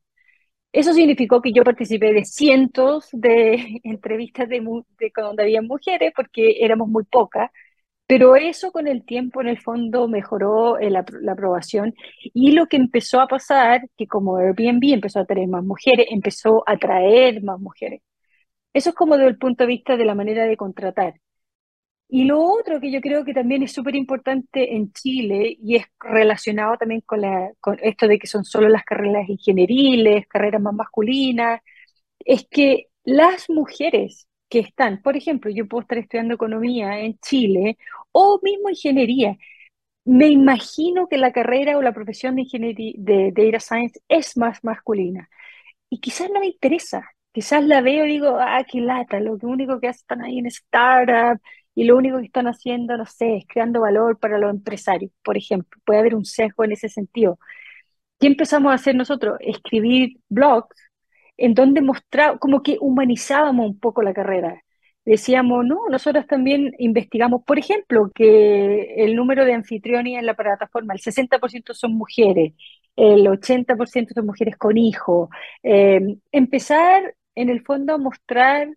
[0.75, 4.61] Eso significó que yo participé de cientos de entrevistas de,
[5.15, 7.49] donde había mujeres, porque éramos muy pocas,
[8.07, 11.93] pero eso con el tiempo en el fondo mejoró eh, la, aprobación
[12.33, 16.67] y lo que empezó a pasar, que como Airbnb empezó a tener más mujeres, empezó
[16.67, 18.01] a atraer más mujeres.
[18.73, 21.15] Eso es como desde el punto de vista de la manera de contratar.
[22.07, 25.85] Y lo otro que yo creo que también es súper importante en Chile y es
[25.99, 30.73] relacionado también con, la, con esto de que son solo las carreras ingenieriles, carreras más
[30.75, 31.61] masculinas,
[32.19, 37.77] es que las mujeres que están, por ejemplo, yo puedo estar estudiando economía en Chile
[38.11, 39.37] o mismo ingeniería,
[40.05, 44.63] me imagino que la carrera o la profesión de ingeniería de, data science es más
[44.63, 45.29] masculina
[45.89, 47.09] y quizás no me interesa.
[47.33, 51.39] Quizás la veo y digo, ah, qué lata, lo único que hacen ahí en startup
[51.75, 55.37] y lo único que están haciendo, no sé, es creando valor para los empresarios, por
[55.37, 55.79] ejemplo.
[55.85, 57.37] Puede haber un sesgo en ese sentido.
[58.19, 59.37] ¿Qué empezamos a hacer nosotros?
[59.41, 60.75] Escribir blogs
[61.37, 64.63] en donde mostraba, como que humanizábamos un poco la carrera.
[65.05, 70.93] Decíamos, no, nosotros también investigamos, por ejemplo, que el número de anfitriones en la plataforma,
[70.93, 72.53] el 60% son mujeres,
[72.95, 75.29] el 80% son mujeres con hijos.
[75.63, 78.69] Eh, empezar, en el fondo, a mostrar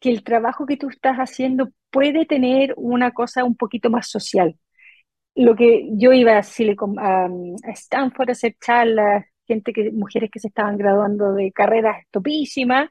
[0.00, 4.58] que el trabajo que tú estás haciendo puede tener una cosa un poquito más social.
[5.34, 7.28] Lo que yo iba a, Silicon, a
[7.74, 12.90] Stanford a hacer charlas, gente que, mujeres que se estaban graduando de carreras topísimas,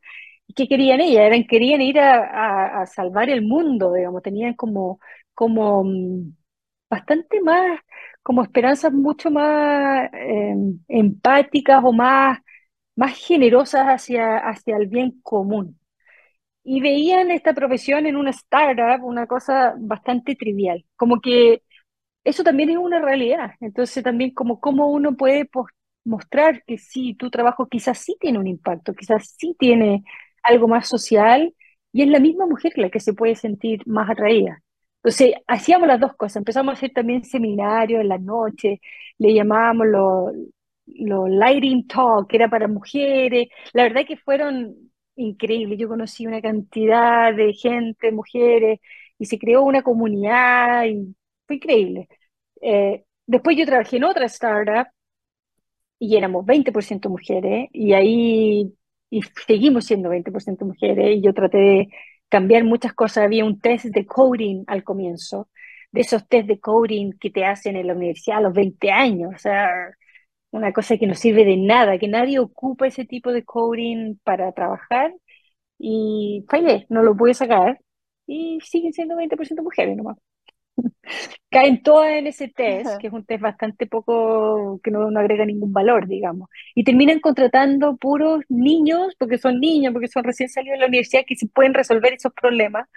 [0.55, 1.23] qué querían ellas?
[1.25, 4.99] Eran, querían ir a, salvar el mundo, digamos, tenían como,
[5.33, 6.35] como mm,
[6.89, 7.79] bastante más,
[8.23, 12.39] como esperanzas mucho más em, empáticas o más,
[12.95, 15.79] más generosas hacia, hacia el bien común.
[16.69, 21.63] Y veían esta profesión en una startup una cosa bastante trivial, como que
[22.23, 23.51] eso también es una realidad.
[23.61, 25.49] Entonces también como cómo uno puede
[26.05, 30.03] mostrar que sí, tu trabajo quizás sí tiene un impacto, quizás sí tiene
[30.43, 31.53] algo más social
[31.93, 34.61] y es la misma mujer la que se puede sentir más atraída.
[35.03, 36.37] Entonces, hacíamos las dos cosas.
[36.37, 38.81] Empezamos a hacer también seminarios en la noche,
[39.19, 40.33] le llamábamos los
[40.87, 43.47] lo lighting talk, que era para mujeres.
[43.73, 44.86] La verdad que fueron
[45.17, 45.79] increíbles.
[45.79, 48.79] Yo conocí una cantidad de gente, mujeres,
[49.19, 51.15] y se creó una comunidad y
[51.47, 52.07] fue increíble.
[52.61, 54.87] Eh, después yo trabajé en otra startup
[55.99, 58.73] y éramos 20% mujeres y ahí
[59.09, 61.87] y seguimos siendo 20% mujeres y yo traté de
[62.29, 63.23] cambiar muchas cosas.
[63.25, 65.49] Había un test de coding al comienzo,
[65.91, 69.33] de esos test de coding que te hacen en la universidad a los 20 años,
[69.35, 69.69] o sea,
[70.51, 74.51] una cosa que no sirve de nada, que nadie ocupa ese tipo de coding para
[74.53, 75.13] trabajar
[75.79, 77.79] y fallé, no lo pude sacar
[78.25, 80.17] y siguen siendo 20% mujeres nomás.
[81.49, 85.73] Caen todas en ese test, que es un test bastante poco, que no, agrega ningún
[85.73, 86.49] valor, digamos.
[86.75, 91.23] Y terminan contratando puros niños, porque son niños, porque son recién salidos de la universidad,
[91.25, 92.87] que se pueden resolver esos problemas.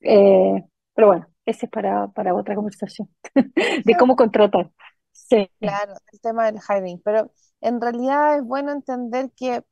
[0.00, 3.08] Eh, pero bueno, ese es para, para otra conversación,
[3.84, 4.70] de cómo contratar.
[5.30, 5.48] Sí.
[5.60, 7.00] Claro, el tema del hiring.
[7.04, 9.64] Pero en realidad es bueno entender que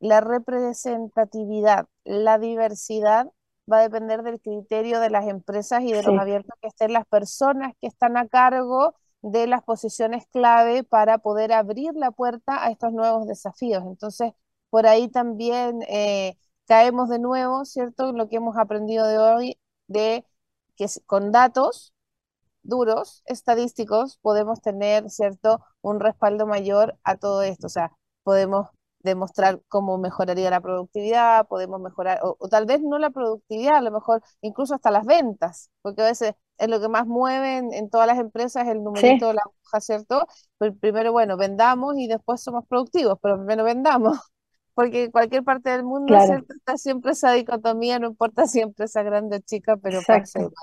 [0.00, 3.30] la representatividad, la diversidad
[3.70, 7.06] va a depender del criterio de las empresas y de los abiertos que estén las
[7.06, 12.70] personas que están a cargo de las posiciones clave para poder abrir la puerta a
[12.70, 13.82] estos nuevos desafíos.
[13.86, 14.32] Entonces,
[14.68, 18.12] por ahí también eh, caemos de nuevo, ¿cierto?
[18.12, 20.26] Lo que hemos aprendido de hoy, de
[20.76, 21.93] que con datos
[22.64, 27.66] duros, estadísticos, podemos tener, ¿cierto?, un respaldo mayor a todo esto.
[27.68, 27.92] O sea,
[28.24, 28.68] podemos
[29.04, 33.90] demostrar cómo mejoraría la productividad, podemos mejorar, o, tal vez no la productividad, a lo
[33.92, 38.06] mejor incluso hasta las ventas, porque a veces es lo que más mueve en, todas
[38.06, 40.26] las empresas el numerito de la hoja, ¿cierto?
[40.58, 44.18] Pero primero, bueno, vendamos y después somos productivos, pero primero vendamos,
[44.74, 49.36] porque en cualquier parte del mundo está siempre esa dicotomía, no importa si empresa grande
[49.36, 50.54] o chica, pero pasa igual.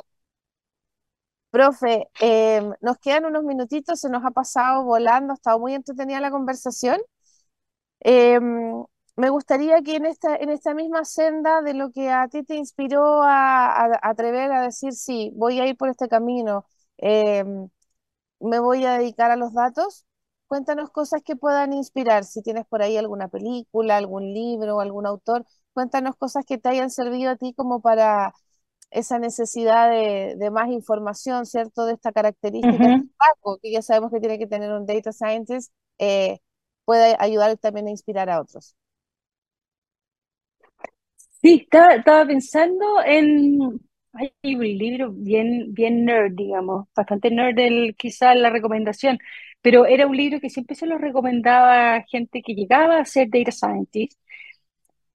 [1.52, 6.22] Profe, em, nos quedan unos minutitos, se nos ha pasado volando, ha estado muy entretenida
[6.22, 7.00] la conversación.
[8.00, 8.84] Em,
[9.16, 12.56] me gustaría que en esta, en esta misma senda de lo que a ti te
[12.56, 16.66] inspiró a, atrever a decir, sí, voy a ir por este camino,
[16.98, 17.70] em,
[18.40, 20.06] me voy a dedicar a los datos,
[20.48, 25.46] cuéntanos cosas que puedan inspirar, si tienes por ahí alguna película, algún libro, algún autor,
[25.74, 28.34] cuéntanos cosas que te hayan servido a ti como para
[28.92, 31.86] esa necesidad de, más información, ¿cierto?
[31.86, 33.02] De esta característica,
[33.62, 35.74] que ya sabemos que tiene que tener un data scientist.
[35.98, 36.40] Eh,
[36.86, 38.76] puede ayudar también a inspirar a otros.
[41.42, 43.80] Sí, estaba, pensando en,
[44.14, 49.18] hay un libro bien, bien nerd, digamos, bastante nerd el, quizá la recomendación,
[49.62, 53.30] pero era un libro que siempre se lo recomendaba a gente que llegaba a ser
[53.30, 54.20] data scientist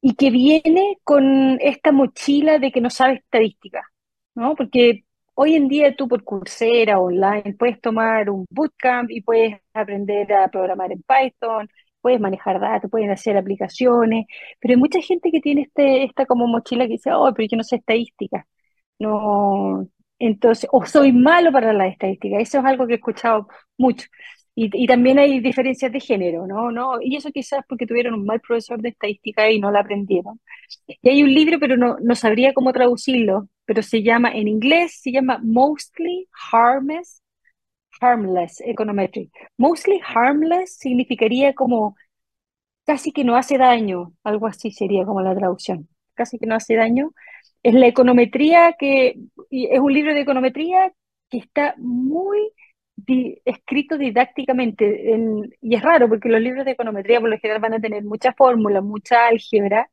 [0.07, 3.83] y que viene con esta mochila de que no sabe estadística,
[4.37, 4.55] ¿no?
[4.55, 5.05] Porque
[5.39, 10.49] Hoy en día tú por Coursera online puedes tomar un bootcamp y puedes aprender a
[10.49, 11.69] programar en Python,
[12.01, 14.25] puedes manejar datos, puedes hacer aplicaciones,
[14.61, 17.57] pero hay mucha gente que tiene este, esta como mochila que dice, oh, pero yo
[17.59, 18.47] no sé estadística.
[18.99, 19.87] No,
[20.19, 22.39] entonces, o soy malo para la estadística.
[22.39, 24.07] Eso es algo que he escuchado mucho.
[24.59, 26.71] Y, también hay diferencias de género, ¿no?
[26.73, 26.99] ¿no?
[27.03, 30.41] Y eso quizás porque tuvieron un mal profesor de estadística y no la aprendieron.
[30.87, 34.99] Y hay un libro, pero no, no sabría cómo traducirlo, pero se llama, en inglés,
[35.03, 37.23] se llama Mostly Harmless,
[38.01, 39.31] Harmless Econometry.
[39.59, 41.95] Mostly Harmless significaría como
[42.87, 46.77] casi que no hace daño, algo así sería como la traducción, casi que no hace
[46.77, 47.13] daño.
[47.63, 49.19] Es la econometría que,
[49.51, 50.93] es un libro de econometría
[51.29, 52.39] que está muy
[53.45, 55.17] escrito didácticamente,
[55.61, 58.33] y es raro porque los libros de econometría por lo general van a tener mucha
[58.33, 59.91] fórmula, mucha álgebra,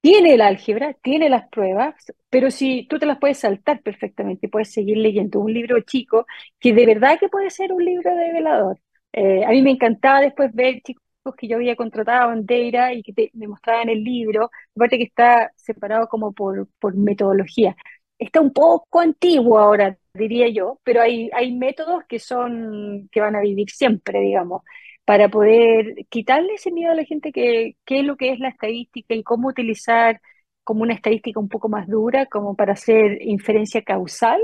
[0.00, 1.94] tiene el álgebra, tiene las pruebas,
[2.30, 6.26] pero si tú te las puedes saltar perfectamente, puedes seguir leyendo un libro chico
[6.60, 8.80] que de verdad que puede ser un libro de velador.
[9.12, 11.02] Eh, a mí me encantaba después ver chicos
[11.36, 15.52] que yo había contratado en Deira y que me mostraban el libro, aparte que está
[15.56, 17.76] separado como por, por metodología.
[18.18, 23.40] Está un poco antiguo ahora, diría yo, pero hay, métodos que son, que van a
[23.40, 24.62] vivir siempre, digamos.
[25.04, 28.48] para poder quitarle ese miedo a la gente que qué es lo que es la
[28.48, 30.20] estadística y cómo utilizar
[30.64, 34.40] como una estadística un poco más dura, como para hacer inferencia causal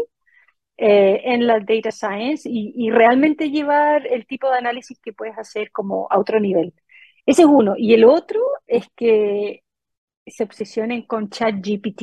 [0.77, 5.39] eh, en la data science y, y, realmente llevar el tipo de análisis que puedes
[5.39, 6.75] hacer como a otro nivel.
[7.27, 7.75] Ese es uno.
[7.77, 9.63] Y el otro es que
[10.27, 12.03] se obsesionen con ChatGPT.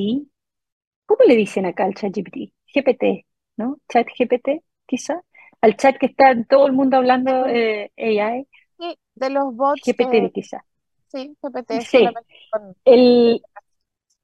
[1.06, 2.54] ¿Cómo le dicen acá al ChatGPT?
[2.74, 3.26] GPT,
[3.60, 3.78] ¿no?
[3.90, 5.22] ChatGPT, quizá.
[5.62, 8.48] Al chat que está todo el mundo hablando eh, AI.
[8.80, 9.82] Sí, de los bots.
[9.86, 10.66] GPT, eh, quizá.
[11.10, 11.82] Sí, GPT.
[11.82, 12.08] Sí.
[12.86, 13.42] El,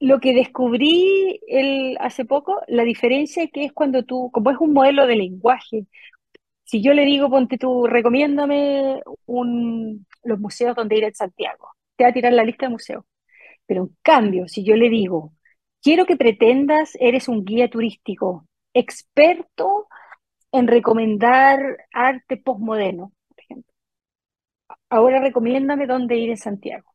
[0.00, 4.72] lo que descubrí el, hace poco, la diferencia que es cuando tú, como es un
[4.72, 5.86] modelo de lenguaje,
[6.64, 12.04] si yo le digo, ponte tú, recomiéndame un, los museos donde ir en Santiago, te
[12.04, 13.04] va a tirar la lista de museos.
[13.66, 15.32] Pero en cambio, si yo le digo,
[15.82, 18.45] quiero que pretendas, eres un guía turístico,
[18.78, 19.88] experto
[20.52, 21.60] en recomendar
[21.92, 23.72] arte postmoderno, por ejemplo.
[24.90, 26.94] Ahora recomiéndame dónde ir en Santiago.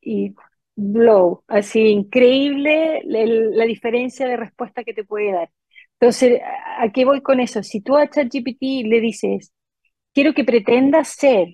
[0.00, 0.34] Y
[0.76, 5.50] blow, así increíble la diferencia de respuesta que te puede dar.
[6.00, 6.40] Entonces,
[6.78, 7.62] ¿a qué voy con eso?
[7.62, 9.52] Si tú a ChatGPT le dices,
[10.14, 11.48] quiero que pretendas ser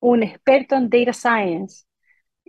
[0.00, 1.86] un experto en data science,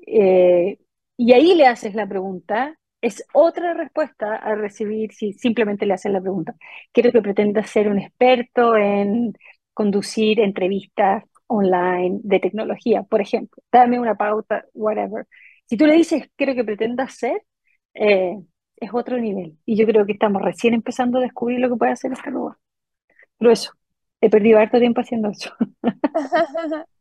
[0.08, 0.80] eh,
[1.18, 6.12] y ahí le haces la pregunta, es otra respuesta a recibir si simplemente le haces
[6.12, 6.56] la pregunta.
[6.92, 9.34] Quiero que pretendas ser un experto en
[9.76, 13.62] conducir entrevistas online de tecnología, por ejemplo.
[13.72, 15.28] Dame una pauta, whatever.
[15.68, 17.44] Si tú le dices, quiero que pretendas ser,
[17.94, 18.38] eh,
[18.78, 19.56] es otro nivel.
[19.66, 22.58] Y yo creo que estamos recién empezando a descubrir lo que puede hacer esta robot.
[23.38, 23.54] Pero
[24.20, 25.52] he perdido harto tiempo haciendo eso.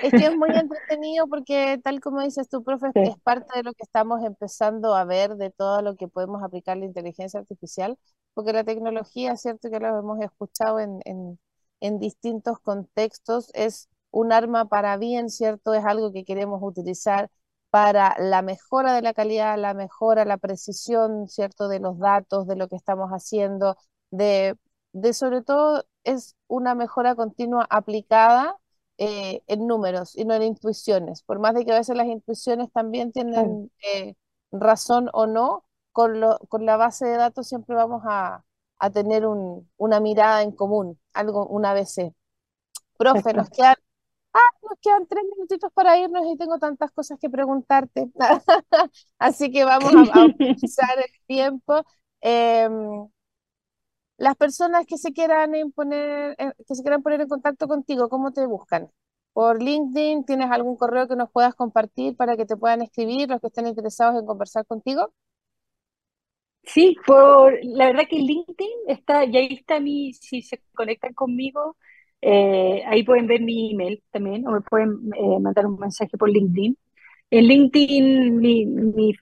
[0.00, 3.72] Es que es muy entretenido porque tal como dices tú, profe, es parte de lo
[3.72, 7.98] que estamos empezando a ver de todo lo que podemos aplicar la inteligencia artificial,
[8.34, 11.38] porque la tecnología, cierto que lo hemos escuchado en, en,
[11.80, 15.74] en distintos contextos, es un arma para bien, ¿cierto?
[15.74, 17.30] Es algo que queremos utilizar
[17.70, 21.68] para la mejora de la calidad, la mejora, la precisión, ¿cierto?
[21.68, 23.76] De los datos, de lo que estamos haciendo,
[24.10, 24.56] de,
[24.92, 28.56] de sobre todo es una mejora continua aplicada
[29.02, 32.70] eh, en números y no en intuiciones, por más de que a veces las intuiciones
[32.72, 34.14] también tienen eh,
[34.52, 38.44] razón o no, con, lo, con la base de datos siempre vamos a,
[38.78, 42.14] a tener un, una mirada en común, algo, una ABC.
[42.98, 43.76] Profe, nos quedan,
[44.34, 48.10] ah, nos quedan tres minutitos para irnos y tengo tantas cosas que preguntarte.
[49.18, 51.82] Así que vamos a, a utilizar el tiempo.
[52.20, 53.08] Em,
[54.22, 58.32] las personas que se quieran poner, eh, que se quieran poner en contacto contigo, ¿cómo
[58.32, 58.88] te buscan?
[59.32, 60.24] ¿Por LinkedIn?
[60.24, 63.66] ¿Tienes algún correo que nos puedas compartir para que te puedan escribir los que estén
[63.66, 65.12] interesados en conversar contigo?
[66.62, 71.76] Sí, por la verdad que LinkedIn está, y ahí está mi, si se conectan conmigo,
[72.20, 76.30] eh, ahí pueden ver mi email también, o me pueden eh, mandar un mensaje por
[76.30, 76.78] LinkedIn.
[77.30, 79.14] En LinkedIn, mi, mi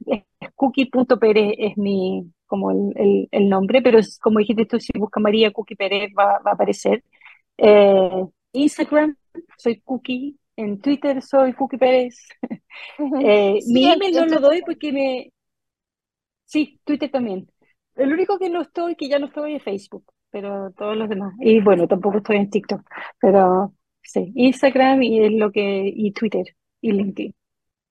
[1.59, 5.76] es mi, como el, el, nombre, pero es, como dijiste tú, si busca María Cookie
[5.76, 7.05] Pérez va, va a aparecer.
[7.57, 9.16] Eh, Instagram,
[9.57, 10.36] soy Cookie.
[10.57, 12.28] En Twitter soy Cookie Pérez.
[13.22, 15.32] eh, mi email no lo doy porque me...
[16.44, 17.48] Sí, Twitter también.
[17.94, 21.32] El único que no estoy, que ya no estoy es Facebook, pero todos los demás.
[21.38, 22.82] Y bueno, tampoco estoy en TikTok,
[23.20, 27.34] pero sí, Instagram y es lo que y Twitter y LinkedIn.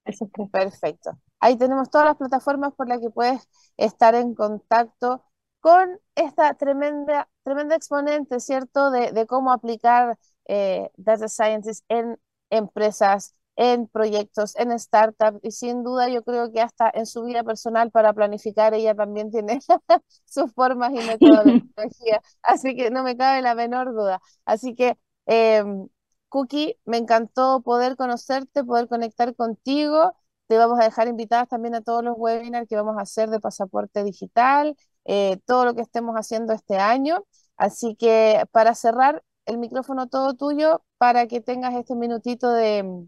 [0.04, 1.12] Eso Perfecto.
[1.40, 5.24] Ahí tenemos todas las plataformas por las que puedes estar en contacto
[5.60, 12.18] con esta tremenda, tremenda exponente, ¿cierto?, de, cómo aplicar eh, data scientists en
[12.50, 17.44] empresas, en proyectos, en startups, y sin duda yo creo que hasta en su vida
[17.44, 19.60] personal para planificar ella también tiene
[20.26, 24.22] sus formas y metodología, así que no me cabe la menor duda.
[24.46, 25.88] Así que, em,
[26.30, 30.14] Cookie, me encantó poder conocerte, poder conectar contigo
[30.50, 33.40] te vamos a dejar invitadas también a todos los webinars que vamos a hacer de
[33.40, 34.76] pasaporte digital,
[35.06, 37.24] eh, todo lo que estemos haciendo este año.
[37.58, 43.08] Así que para cerrar, el micrófono todo tuyo para que tengas este minutito de,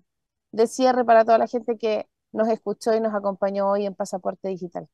[0.51, 4.49] de cierre para toda la gente que nos escuchó y nos acompañó hoy en Pasaporte
[4.49, 4.87] Digital.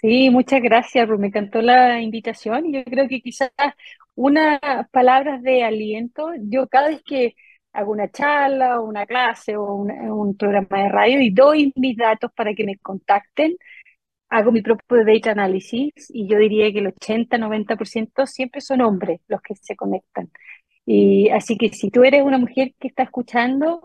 [0.00, 1.18] Sí, muchas gracias, Ruth.
[1.18, 3.50] Me encantó la invitación yo creo que quizás
[4.14, 4.60] unas
[4.92, 6.30] palabras de aliento.
[6.42, 7.34] Yo cada vez que
[7.72, 12.30] hago una charla o una clase o un, programa de radio y doy mis datos
[12.34, 13.56] para que me contacten.
[14.30, 19.40] Hago mi propio data analysis y yo diría que el 80-90% siempre son hombres los
[19.42, 20.30] que se conectan.
[20.86, 23.82] Y así que si tú eres una mujer que está escuchando,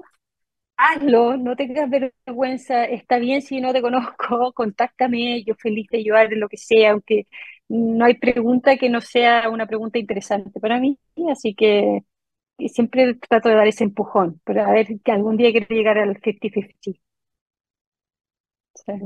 [0.78, 6.32] hazlo, no tengas vergüenza, está bien si no te conozco, contáctame, yo feliz de ayudar
[6.34, 7.28] en lo que sea, aunque
[7.70, 11.00] no hay pregunta que no sea una pregunta interesante para mí,
[11.32, 12.02] así que
[12.58, 16.20] siempre trato de dar ese empujón, pero a ver que algún día quiero llegar al
[16.22, 17.00] 50-50.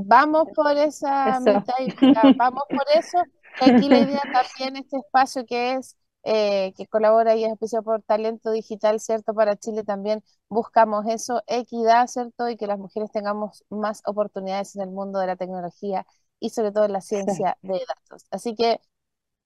[0.04, 1.90] Vamos por esa mitad y
[2.36, 3.18] vamos por eso.
[3.60, 8.02] Aquí la idea también, este espacio que es, eh, que colabora y es especial por
[8.02, 9.34] Talento Digital, ¿cierto?
[9.34, 12.48] Para Chile también buscamos eso, equidad, ¿cierto?
[12.48, 16.06] Y que las mujeres tengamos más oportunidades en el mundo de la tecnología
[16.38, 18.26] y sobre todo en la ciencia de datos.
[18.30, 18.80] Así que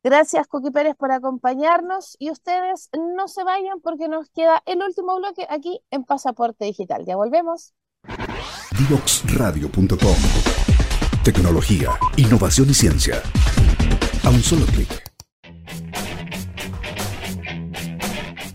[0.05, 5.16] gracias, Cookie Pérez, por acompañarnos y ustedes no se vayan porque nos queda el último
[5.16, 7.05] bloque aquí en Pasaporte Digital.
[7.05, 7.74] Ya volvemos.
[8.78, 10.16] Divoxradio.com
[11.24, 13.22] Tecnología, innovación y ciencia.
[14.24, 15.02] A un solo clic.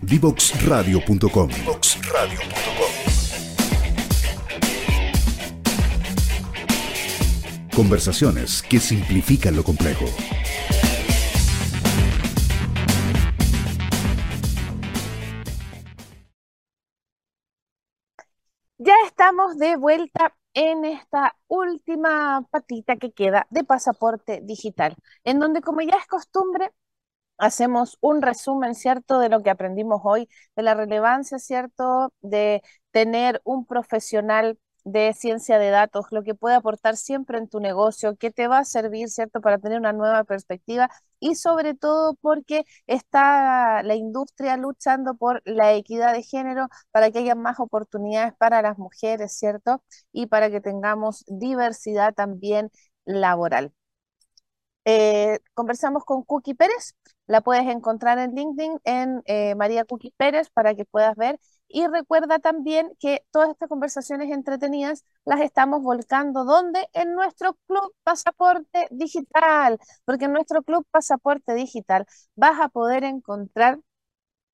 [0.02, 1.50] Divoxradio.com
[7.74, 10.04] Conversaciones que simplifican lo complejo.
[19.48, 25.96] De vuelta en esta última patita que queda de pasaporte digital, en donde como ya
[25.96, 26.70] es costumbre,
[27.38, 32.62] hacemos un resumen, ¿cierto?, de lo que aprendimos hoy, de la relevancia, ¿cierto?, de
[32.92, 38.16] tener un profesional de ciencia de datos, lo que puede aportar siempre en tu negocio,
[38.16, 42.64] que te va a servir, ¿cierto?, para tener una nueva perspectiva y sobre todo porque
[42.86, 48.62] está la industria luchando por la equidad de género, para que haya más oportunidades para
[48.62, 49.82] las mujeres, ¿cierto?
[50.12, 52.70] Y para que tengamos diversidad también
[53.04, 53.72] laboral.
[54.84, 56.94] Eh, conversamos con Cookie Pérez,
[57.26, 61.38] la puedes encontrar en LinkedIn en eh, María Cookie Pérez para que puedas ver
[61.72, 66.88] y recuerda también que todas estas conversaciones entretenidas las estamos volcando ¿dónde?
[66.92, 73.78] En nuestro Club Pasaporte Digital, porque en nuestro Club Pasaporte Digital vas a poder encontrar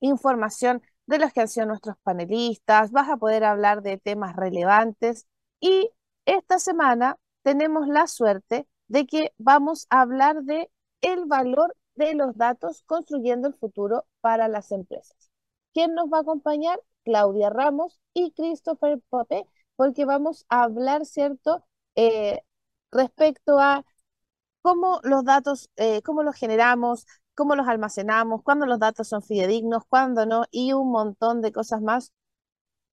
[0.00, 5.26] información de los que han sido nuestros panelistas, vas a poder hablar de temas relevantes
[5.60, 5.90] y
[6.26, 12.36] esta semana tenemos la suerte de que vamos a hablar de el valor de los
[12.36, 15.30] datos construyendo el futuro para las empresas.
[15.72, 16.80] ¿Quién nos va a acompañar?
[17.06, 19.46] Claudia Ramos y Christopher Pope,
[19.76, 22.42] porque vamos a hablar, ¿cierto?, eh,
[22.92, 23.84] respecto a
[24.62, 29.84] cómo los datos, eh, cómo los generamos, cómo los almacenamos, cuándo los datos son fidedignos,
[29.88, 32.12] cuándo no, y un montón de cosas más.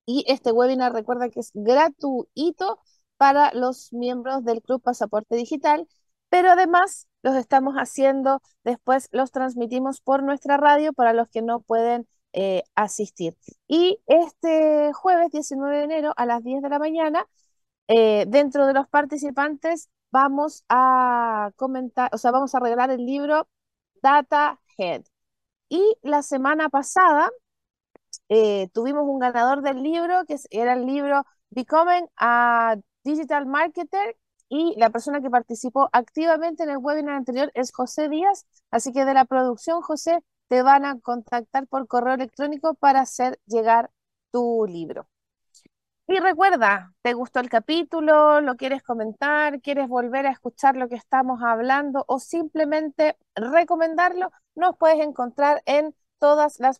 [0.05, 2.80] Y este webinar recuerda que es gratuito
[3.18, 5.88] para los miembros del Club Pasaporte Digital,
[6.30, 11.61] pero además los estamos haciendo, después los transmitimos por nuestra radio para los que no
[11.61, 13.38] pueden eh, asistir.
[13.67, 17.25] Y este jueves 19 de enero a las 10 de la mañana,
[17.88, 23.47] eh, dentro de los participantes vamos a comentar, o sea, vamos a regalar el libro
[24.01, 25.03] Data Head.
[25.69, 27.31] Y la semana pasada
[28.29, 34.17] eh, tuvimos un ganador del libro, que era el libro Becoming a Digital Marketer,
[34.49, 38.45] y la persona que participó activamente en el webinar anterior es José Díaz.
[38.71, 40.19] Así que de la producción, José,
[40.53, 43.89] te van a contactar por correo electrónico para hacer llegar
[44.29, 45.07] tu libro.
[46.07, 48.39] Y recuerda, ¿te gustó el capítulo?
[48.39, 49.61] ¿Lo quieres comentar?
[49.61, 54.31] ¿Quieres volver a escuchar lo que estamos hablando o simplemente recomendarlo?
[54.53, 56.79] Nos puedes encontrar en todas las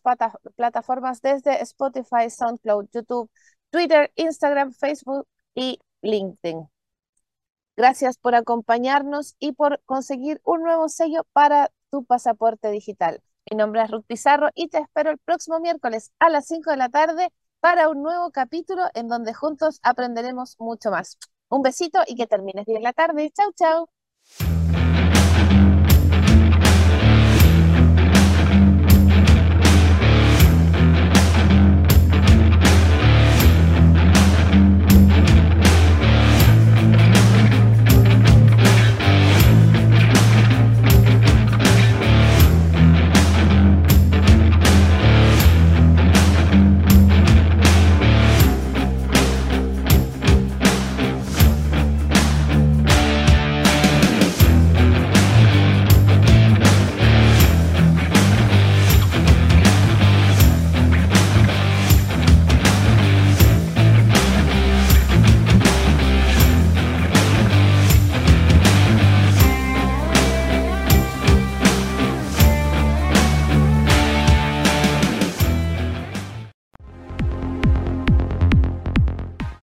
[0.54, 3.28] plataformas desde Spotify, SoundCloud, YouTube,
[3.70, 6.68] Twitter, Instagram, Facebook y LinkedIn.
[7.76, 13.20] Gracias por acompañarnos y por conseguir un nuevo sello para tu pasaporte digital.
[13.50, 16.76] Mi nombre es Ruth Pizarro y te espero el próximo miércoles a las 5 de
[16.78, 17.28] la tarde
[17.60, 21.18] para un nuevo capítulo en donde juntos aprenderemos mucho más.
[21.48, 23.30] Un besito y que termines bien la tarde.
[23.30, 24.83] Chau, chau.